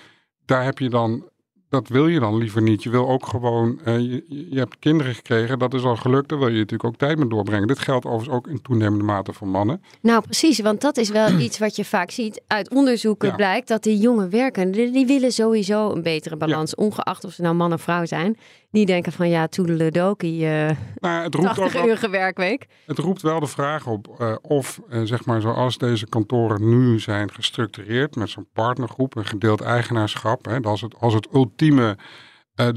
Daar 0.46 0.64
heb 0.64 0.80
je 0.80 0.90
dan 0.90 1.30
dat 1.72 1.88
wil 1.88 2.08
je 2.08 2.20
dan 2.20 2.38
liever 2.38 2.62
niet. 2.62 2.84
Je 2.84 2.90
wil 2.90 3.10
ook 3.10 3.26
gewoon, 3.26 3.80
uh, 3.86 4.00
je, 4.00 4.24
je, 4.28 4.60
hebt 4.60 4.80
kinderen 4.80 5.16
gekregen, 5.16 5.60
dat 5.60 5.74
is 5.74 5.84
al 5.84 5.96
gelukt, 5.96 6.30
daar 6.30 6.40
wil 6.40 6.48
je 6.48 6.58
natuurlijk 6.58 6.84
ook 6.84 6.96
tijd 6.96 7.18
mee 7.18 7.28
doorbrengen. 7.28 7.68
Dit 7.68 7.80
geldt 7.80 8.06
overigens 8.06 8.36
ook 8.36 8.48
in 8.48 8.62
toenemende 8.62 9.04
mate 9.04 9.34
voor 9.34 9.48
mannen. 9.48 9.82
Nou, 10.02 10.22
precies, 10.22 10.60
want 10.60 10.82
dat 10.82 10.98
is 10.98 11.10
wel 11.10 11.40
iets 11.40 11.60
wat 11.60 11.76
je 11.76 11.86
vaak 11.86 12.12
ziet. 12.12 12.42
Uit 12.48 12.70
onderzoeken 12.70 13.36
blijkt 13.36 13.68
dat 13.68 13.84
die 13.84 13.98
jonge 13.98 14.28
werkenden, 14.28 14.92
die 14.92 15.06
willen 15.06 15.32
sowieso 15.32 15.92
een 15.92 16.02
betere 16.02 16.38
balans, 16.38 16.76
ongeacht 16.76 17.24
of 17.26 17.34
ze 17.34 17.42
nou 17.42 17.56
man 17.56 17.74
of 17.74 17.82
vrouw 17.82 18.06
zijn. 18.06 18.38
Die 18.72 18.86
denken 18.86 19.12
van 19.12 19.30
ja, 19.30 19.48
toedeledokie, 19.48 20.44
uh, 20.44 20.70
nou, 20.96 21.24
het 21.24 21.36
roept 21.36 21.56
80 21.56 21.86
uur 21.86 22.10
werkweek. 22.10 22.68
Het 22.86 22.98
roept 22.98 23.22
wel 23.22 23.40
de 23.40 23.48
vraag 23.48 23.88
op 23.88 24.18
uh, 24.22 24.36
of, 24.42 24.82
uh, 24.90 25.02
zeg 25.04 25.26
maar, 25.26 25.42
zoals 25.42 25.78
deze 25.78 26.08
kantoren 26.08 26.70
nu 26.70 27.00
zijn 27.00 27.32
gestructureerd 27.32 28.16
met 28.16 28.30
zo'n 28.30 28.48
partnergroep, 28.54 29.16
een 29.16 29.26
gedeeld 29.26 29.62
eigenaarschap, 29.62 30.46
hè, 30.46 30.60
dat 30.60 30.76
is 30.76 30.82
het, 30.82 30.96
als 31.00 31.14
het 31.14 31.28
ultieme 31.34 31.98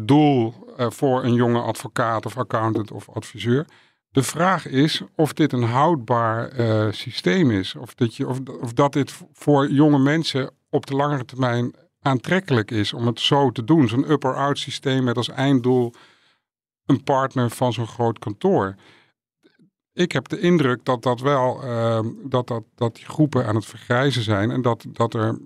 doel 0.04 0.54
voor 0.76 1.24
een 1.24 1.34
jonge 1.34 1.60
advocaat 1.60 2.26
of 2.26 2.36
accountant 2.36 2.92
of 2.92 3.08
adviseur. 3.08 3.66
De 4.10 4.22
vraag 4.22 4.66
is 4.66 5.02
of 5.16 5.32
dit 5.32 5.52
een 5.52 5.62
houdbaar 5.62 6.52
systeem 6.94 7.50
is, 7.50 7.74
of, 7.74 7.94
dat 7.94 8.16
je, 8.16 8.28
of, 8.28 8.38
of 8.60 8.72
dat 8.72 8.92
dit 8.92 9.14
voor 9.32 9.70
jonge 9.70 9.98
mensen 9.98 10.50
op 10.70 10.86
de 10.86 10.94
langere 10.94 11.24
termijn 11.24 11.74
aantrekkelijk 12.04 12.70
is 12.70 12.92
om 12.92 13.06
het 13.06 13.20
zo 13.20 13.50
te 13.50 13.64
doen. 13.64 13.88
Zo'n 13.88 14.10
upper-out 14.10 14.58
systeem 14.58 15.04
met 15.04 15.16
als 15.16 15.28
einddoel 15.28 15.92
een 16.86 17.02
partner 17.02 17.50
van 17.50 17.72
zo'n 17.72 17.86
groot 17.86 18.18
kantoor. 18.18 18.74
Ik 19.92 20.12
heb 20.12 20.28
de 20.28 20.40
indruk 20.40 20.84
dat 20.84 21.02
dat 21.02 21.20
wel, 21.20 21.64
uh, 21.64 22.00
dat, 22.24 22.46
dat, 22.46 22.64
dat 22.74 22.96
die 22.96 23.04
groepen 23.04 23.46
aan 23.46 23.54
het 23.54 23.64
vergrijzen 23.64 24.22
zijn 24.22 24.50
en 24.50 24.62
dat, 24.62 24.84
dat 24.88 25.14
er, 25.14 25.38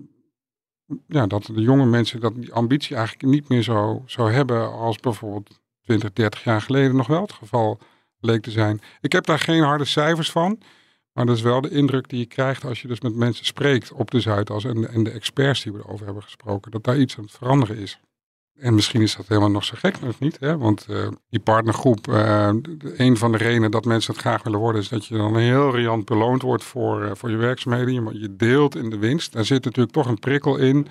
ja, 1.07 1.27
dat 1.27 1.45
de 1.45 1.61
jonge 1.61 1.85
mensen 1.85 2.19
dat 2.19 2.35
die 2.35 2.53
ambitie 2.53 2.95
eigenlijk 2.95 3.33
niet 3.33 3.49
meer 3.49 3.61
zo, 3.61 4.03
zo 4.05 4.27
hebben 4.27 4.71
als 4.71 4.97
bijvoorbeeld 4.97 5.59
20, 5.81 6.13
30 6.13 6.43
jaar 6.43 6.61
geleden 6.61 6.95
nog 6.95 7.07
wel 7.07 7.21
het 7.21 7.33
geval 7.33 7.79
leek 8.19 8.41
te 8.41 8.51
zijn. 8.51 8.81
Ik 9.01 9.11
heb 9.11 9.25
daar 9.25 9.39
geen 9.39 9.63
harde 9.63 9.85
cijfers 9.85 10.31
van. 10.31 10.59
Maar 11.19 11.27
dat 11.27 11.37
is 11.37 11.43
wel 11.43 11.61
de 11.61 11.69
indruk 11.69 12.09
die 12.09 12.19
je 12.19 12.25
krijgt 12.25 12.65
als 12.65 12.81
je 12.81 12.87
dus 12.87 13.01
met 13.01 13.15
mensen 13.15 13.45
spreekt 13.45 13.91
op 13.91 14.11
de 14.11 14.19
Zuidas 14.19 14.63
en, 14.63 14.89
en 14.89 15.03
de 15.03 15.11
experts 15.11 15.63
die 15.63 15.71
we 15.71 15.79
erover 15.79 16.05
hebben 16.05 16.23
gesproken, 16.23 16.71
dat 16.71 16.83
daar 16.83 16.97
iets 16.97 17.17
aan 17.17 17.23
het 17.23 17.31
veranderen 17.31 17.77
is. 17.77 17.99
En 18.55 18.73
misschien 18.73 19.01
is 19.01 19.15
dat 19.15 19.27
helemaal 19.27 19.51
nog 19.51 19.63
zo 19.63 19.73
gek 19.77 20.01
nog 20.01 20.19
niet. 20.19 20.39
Hè? 20.39 20.57
Want 20.57 20.85
uh, 20.89 21.07
die 21.29 21.39
partnergroep, 21.39 22.07
uh, 22.07 22.49
een 22.95 23.17
van 23.17 23.31
de 23.31 23.37
redenen 23.37 23.71
dat 23.71 23.85
mensen 23.85 24.13
het 24.13 24.21
graag 24.21 24.43
willen 24.43 24.59
worden, 24.59 24.81
is 24.81 24.89
dat 24.89 25.05
je 25.05 25.17
dan 25.17 25.37
heel 25.37 25.75
riant 25.75 26.05
beloond 26.05 26.41
wordt 26.41 26.63
voor, 26.63 27.03
uh, 27.03 27.11
voor 27.13 27.29
je 27.29 27.37
werkzaamheden. 27.37 27.93
Je, 27.93 28.19
je 28.19 28.35
deelt 28.35 28.75
in 28.75 28.89
de 28.89 28.97
winst. 28.97 29.33
Daar 29.33 29.45
zit 29.45 29.63
natuurlijk 29.63 29.95
toch 29.95 30.07
een 30.07 30.19
prikkel 30.19 30.57
in. 30.57 30.87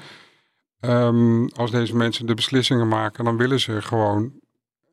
Um, 0.81 1.49
als 1.49 1.71
deze 1.71 1.97
mensen 1.97 2.27
de 2.27 2.35
beslissingen 2.35 2.89
maken, 2.89 3.25
dan 3.25 3.37
willen 3.37 3.61
ze 3.61 3.83
gewoon, 3.83 4.23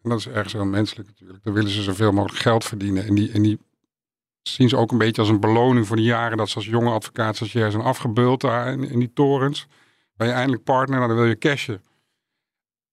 en 0.01 0.09
dat 0.09 0.19
is 0.19 0.27
ergens 0.27 0.53
heel 0.53 0.65
menselijk 0.65 1.07
natuurlijk, 1.07 1.43
dan 1.43 1.53
willen 1.53 1.71
ze 1.71 1.81
zoveel 1.81 2.11
mogelijk 2.11 2.41
geld 2.41 2.63
verdienen. 2.63 3.05
En 3.05 3.15
die, 3.15 3.31
en 3.31 3.41
die 3.41 3.59
zien 4.49 4.69
ze 4.69 4.77
ook 4.77 4.91
een 4.91 4.97
beetje 4.97 5.21
als 5.21 5.29
een 5.29 5.39
beloning 5.39 5.87
voor 5.87 5.95
de 5.95 6.01
jaren 6.01 6.37
dat 6.37 6.49
ze 6.49 6.55
als 6.55 6.65
jonge 6.65 6.91
advocaat 6.91 7.37
jij 7.37 7.69
zijn 7.69 7.83
afgebeuld 7.83 8.41
daar 8.41 8.71
in, 8.71 8.83
in 8.83 8.99
die 8.99 9.13
torens. 9.13 9.67
Ben 10.15 10.27
je 10.27 10.33
eindelijk 10.33 10.63
partner, 10.63 10.97
nou, 10.97 11.09
dan 11.09 11.17
wil 11.17 11.27
je 11.27 11.37
cashen. 11.37 11.81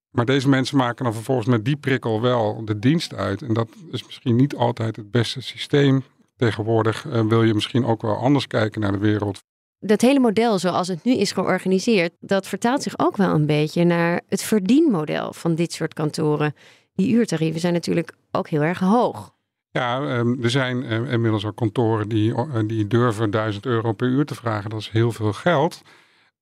Maar 0.09 0.25
deze 0.25 0.49
mensen 0.49 0.77
maken 0.77 1.03
dan 1.03 1.13
vervolgens 1.13 1.47
met 1.47 1.65
die 1.65 1.75
prikkel 1.75 2.21
wel 2.21 2.65
de 2.65 2.79
dienst 2.79 3.13
uit. 3.13 3.41
En 3.41 3.53
dat 3.53 3.69
is 3.91 4.05
misschien 4.05 4.35
niet 4.35 4.55
altijd 4.55 4.95
het 4.95 5.11
beste 5.11 5.41
systeem. 5.41 6.03
Tegenwoordig 6.35 7.05
uh, 7.05 7.21
wil 7.21 7.43
je 7.43 7.53
misschien 7.53 7.85
ook 7.85 8.01
wel 8.01 8.15
anders 8.15 8.47
kijken 8.47 8.81
naar 8.81 8.91
de 8.91 8.97
wereld. 8.97 9.43
Dat 9.79 10.01
hele 10.01 10.19
model 10.19 10.59
zoals 10.59 10.87
het 10.87 11.03
nu 11.03 11.13
is 11.13 11.31
georganiseerd, 11.31 12.13
dat 12.19 12.47
vertaalt 12.47 12.83
zich 12.83 12.99
ook 12.99 13.17
wel 13.17 13.33
een 13.33 13.45
beetje 13.45 13.83
naar 13.83 14.21
het 14.27 14.43
verdienmodel 14.43 15.33
van 15.33 15.55
dit 15.55 15.73
soort 15.73 15.93
kantoren. 15.93 16.55
Die 16.95 17.13
uurtarieven 17.13 17.59
zijn 17.59 17.73
natuurlijk 17.73 18.13
ook 18.31 18.49
heel 18.49 18.61
erg 18.61 18.79
hoog. 18.79 19.35
Ja, 19.73 20.01
er 20.41 20.49
zijn 20.49 20.83
uh, 20.83 21.11
inmiddels 21.11 21.45
al 21.45 21.53
kantoren 21.53 22.09
die, 22.09 22.31
uh, 22.31 22.59
die 22.65 22.87
durven 22.87 23.31
1000 23.31 23.65
euro 23.65 23.91
per 23.91 24.07
uur 24.07 24.25
te 24.25 24.35
vragen. 24.35 24.69
Dat 24.69 24.79
is 24.79 24.89
heel 24.89 25.11
veel 25.11 25.33
geld. 25.33 25.81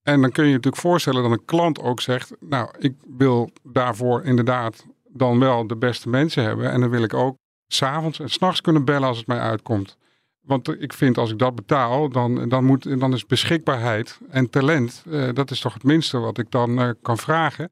En 0.04 0.22
dan 0.22 0.32
kun 0.32 0.44
je 0.44 0.50
je 0.50 0.56
natuurlijk 0.56 0.82
voorstellen 0.82 1.24
dat 1.24 1.32
een 1.32 1.46
klant 1.46 1.80
ook 1.80 2.02
zegt: 2.02 2.34
Nou, 2.40 2.70
ik 2.80 2.96
wil 3.18 3.50
daarvoor 3.64 4.24
inderdaad 4.24 4.86
dan 5.08 5.40
wel 5.40 5.68
de 5.68 5.76
beste 5.76 6.10
mensen 6.10 6.44
hebben. 6.44 6.72
En 6.72 6.80
dan 6.80 6.90
wil 6.90 7.04
ik 7.04 7.14
ook 7.14 7.38
s'avonds 7.68 8.20
en 8.20 8.30
s'nachts 8.30 8.62
kunnen 8.62 8.86
bellen 8.86 9.08
als 9.08 9.18
het 9.18 9.28
mij 9.28 9.40
uitkomt. 9.40 9.98
Want 10.42 10.82
ik 10.82 10.94
vind 10.94 11.18
als 11.18 11.32
ik 11.32 11.40
dat 11.40 11.56
betaal, 11.56 12.10
dan, 12.10 12.50
dan, 12.50 12.66
moet, 12.66 13.00
dan 13.00 13.14
is 13.14 13.26
beschikbaarheid 13.26 14.20
en 14.30 14.50
talent, 14.50 15.04
uh, 15.08 15.30
dat 15.34 15.52
is 15.52 15.60
toch 15.60 15.74
het 15.74 15.84
minste 15.84 16.18
wat 16.18 16.38
ik 16.38 16.52
dan 16.52 16.96
kan 17.02 17.18
vragen. 17.18 17.72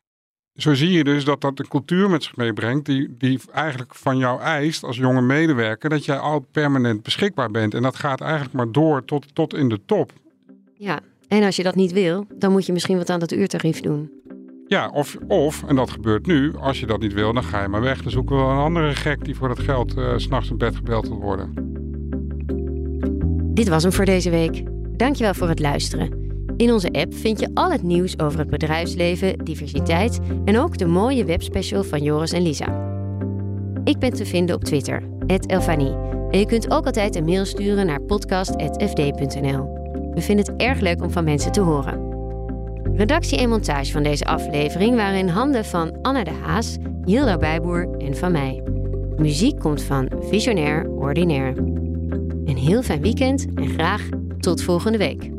Zo 0.60 0.74
zie 0.74 0.92
je 0.92 1.04
dus 1.04 1.26
dat 1.26 1.42
dat 1.42 1.60
een 1.60 1.68
cultuur 1.68 2.10
met 2.10 2.24
zich 2.24 2.36
meebrengt 2.36 2.86
die, 2.86 3.16
die 3.18 3.40
eigenlijk 3.54 3.96
van 3.96 4.18
jou 4.18 4.42
eist 4.42 4.84
als 4.84 4.98
jonge 4.98 5.22
medewerker 5.22 5.90
dat 5.90 6.06
jij 6.06 6.18
al 6.18 6.46
permanent 6.52 7.04
beschikbaar 7.04 7.52
bent. 7.52 7.74
En 7.74 7.82
dat 7.82 7.96
gaat 7.96 8.22
eigenlijk 8.22 8.54
maar 8.54 8.72
door 8.72 9.06
tot, 9.06 9.36
tot 9.36 9.54
in 9.54 9.70
de 9.70 9.80
top. 9.86 10.12
Ja, 10.74 11.00
en 11.28 11.44
als 11.44 11.56
je 11.56 11.64
dat 11.64 11.76
niet 11.76 11.92
wil, 11.92 12.26
dan 12.36 12.52
moet 12.52 12.66
je 12.66 12.74
misschien 12.74 12.98
wat 12.98 13.10
aan 13.10 13.20
dat 13.20 13.32
uurtarief 13.32 13.82
doen. 13.82 14.12
Ja, 14.68 14.90
of, 14.90 15.18
of, 15.28 15.64
en 15.64 15.76
dat 15.76 15.90
gebeurt 15.90 16.26
nu, 16.26 16.56
als 16.56 16.80
je 16.80 16.86
dat 16.86 17.00
niet 17.00 17.14
wil, 17.14 17.34
dan 17.34 17.44
ga 17.44 17.62
je 17.62 17.68
maar 17.68 17.82
weg. 17.82 18.02
Dan 18.02 18.12
zoeken 18.12 18.36
we 18.36 18.42
wel 18.42 18.52
een 18.52 18.58
andere 18.58 18.96
gek 18.96 19.26
die 19.26 19.36
voor 19.36 19.48
dat 19.48 19.60
geld 19.60 19.98
uh, 19.98 20.14
s'nachts 20.18 20.50
in 20.50 20.58
bed 20.58 20.76
gebeld 20.76 21.08
wil 21.08 21.20
worden. 21.20 21.54
Dit 23.54 23.68
was 23.68 23.84
hem 23.84 23.92
voor 23.92 24.06
deze 24.06 24.30
week. 24.30 24.64
Dankjewel 24.98 25.34
voor 25.34 25.48
het 25.48 25.60
luisteren. 25.60 26.19
In 26.60 26.72
onze 26.72 26.92
app 26.92 27.14
vind 27.14 27.40
je 27.40 27.50
al 27.54 27.72
het 27.72 27.84
nieuws 27.84 28.20
over 28.20 28.40
het 28.40 28.50
bedrijfsleven, 28.50 29.38
diversiteit 29.44 30.20
en 30.46 30.60
ook 30.60 30.78
de 30.78 30.86
mooie 30.86 31.26
webspecial 31.26 31.84
van 31.84 32.04
Joris 32.04 32.32
en 32.32 32.42
Lisa. 32.42 32.88
Ik 33.84 34.00
ben 34.00 34.14
te 34.14 34.26
vinden 34.26 34.56
op 34.56 34.64
Twitter, 34.64 35.04
Elfanie. 35.48 35.96
En 36.32 36.40
je 36.40 36.46
kunt 36.46 36.72
ook 36.72 36.86
altijd 36.86 37.16
een 37.16 37.26
mail 37.26 37.46
sturen 37.46 37.86
naar 37.86 38.02
podcast.fd.nl. 38.02 39.78
We 40.14 40.22
vinden 40.22 40.46
het 40.46 40.62
erg 40.62 40.80
leuk 40.80 41.02
om 41.02 41.12
van 41.12 41.24
mensen 41.24 41.52
te 41.52 41.62
horen. 41.62 42.08
Redactie 42.96 43.38
en 43.38 43.50
montage 43.50 43.92
van 43.92 44.04
deze 44.04 44.26
aflevering 44.26 44.96
waren 44.96 45.20
in 45.20 45.28
handen 45.28 45.66
van 45.66 46.02
Anna 46.02 46.24
de 46.24 46.34
Haas, 46.44 46.78
Hilda 47.06 47.38
Bijboer 47.38 47.98
en 47.98 48.16
van 48.16 48.32
mij. 48.32 48.64
Muziek 49.18 49.60
komt 49.60 49.82
van 49.82 50.12
Visionair 50.22 50.90
Ordinaire. 50.90 51.62
Een 52.46 52.58
heel 52.58 52.82
fijn 52.82 53.02
weekend 53.02 53.46
en 53.56 53.68
graag 53.70 54.10
tot 54.40 54.62
volgende 54.62 54.98
week. 54.98 55.39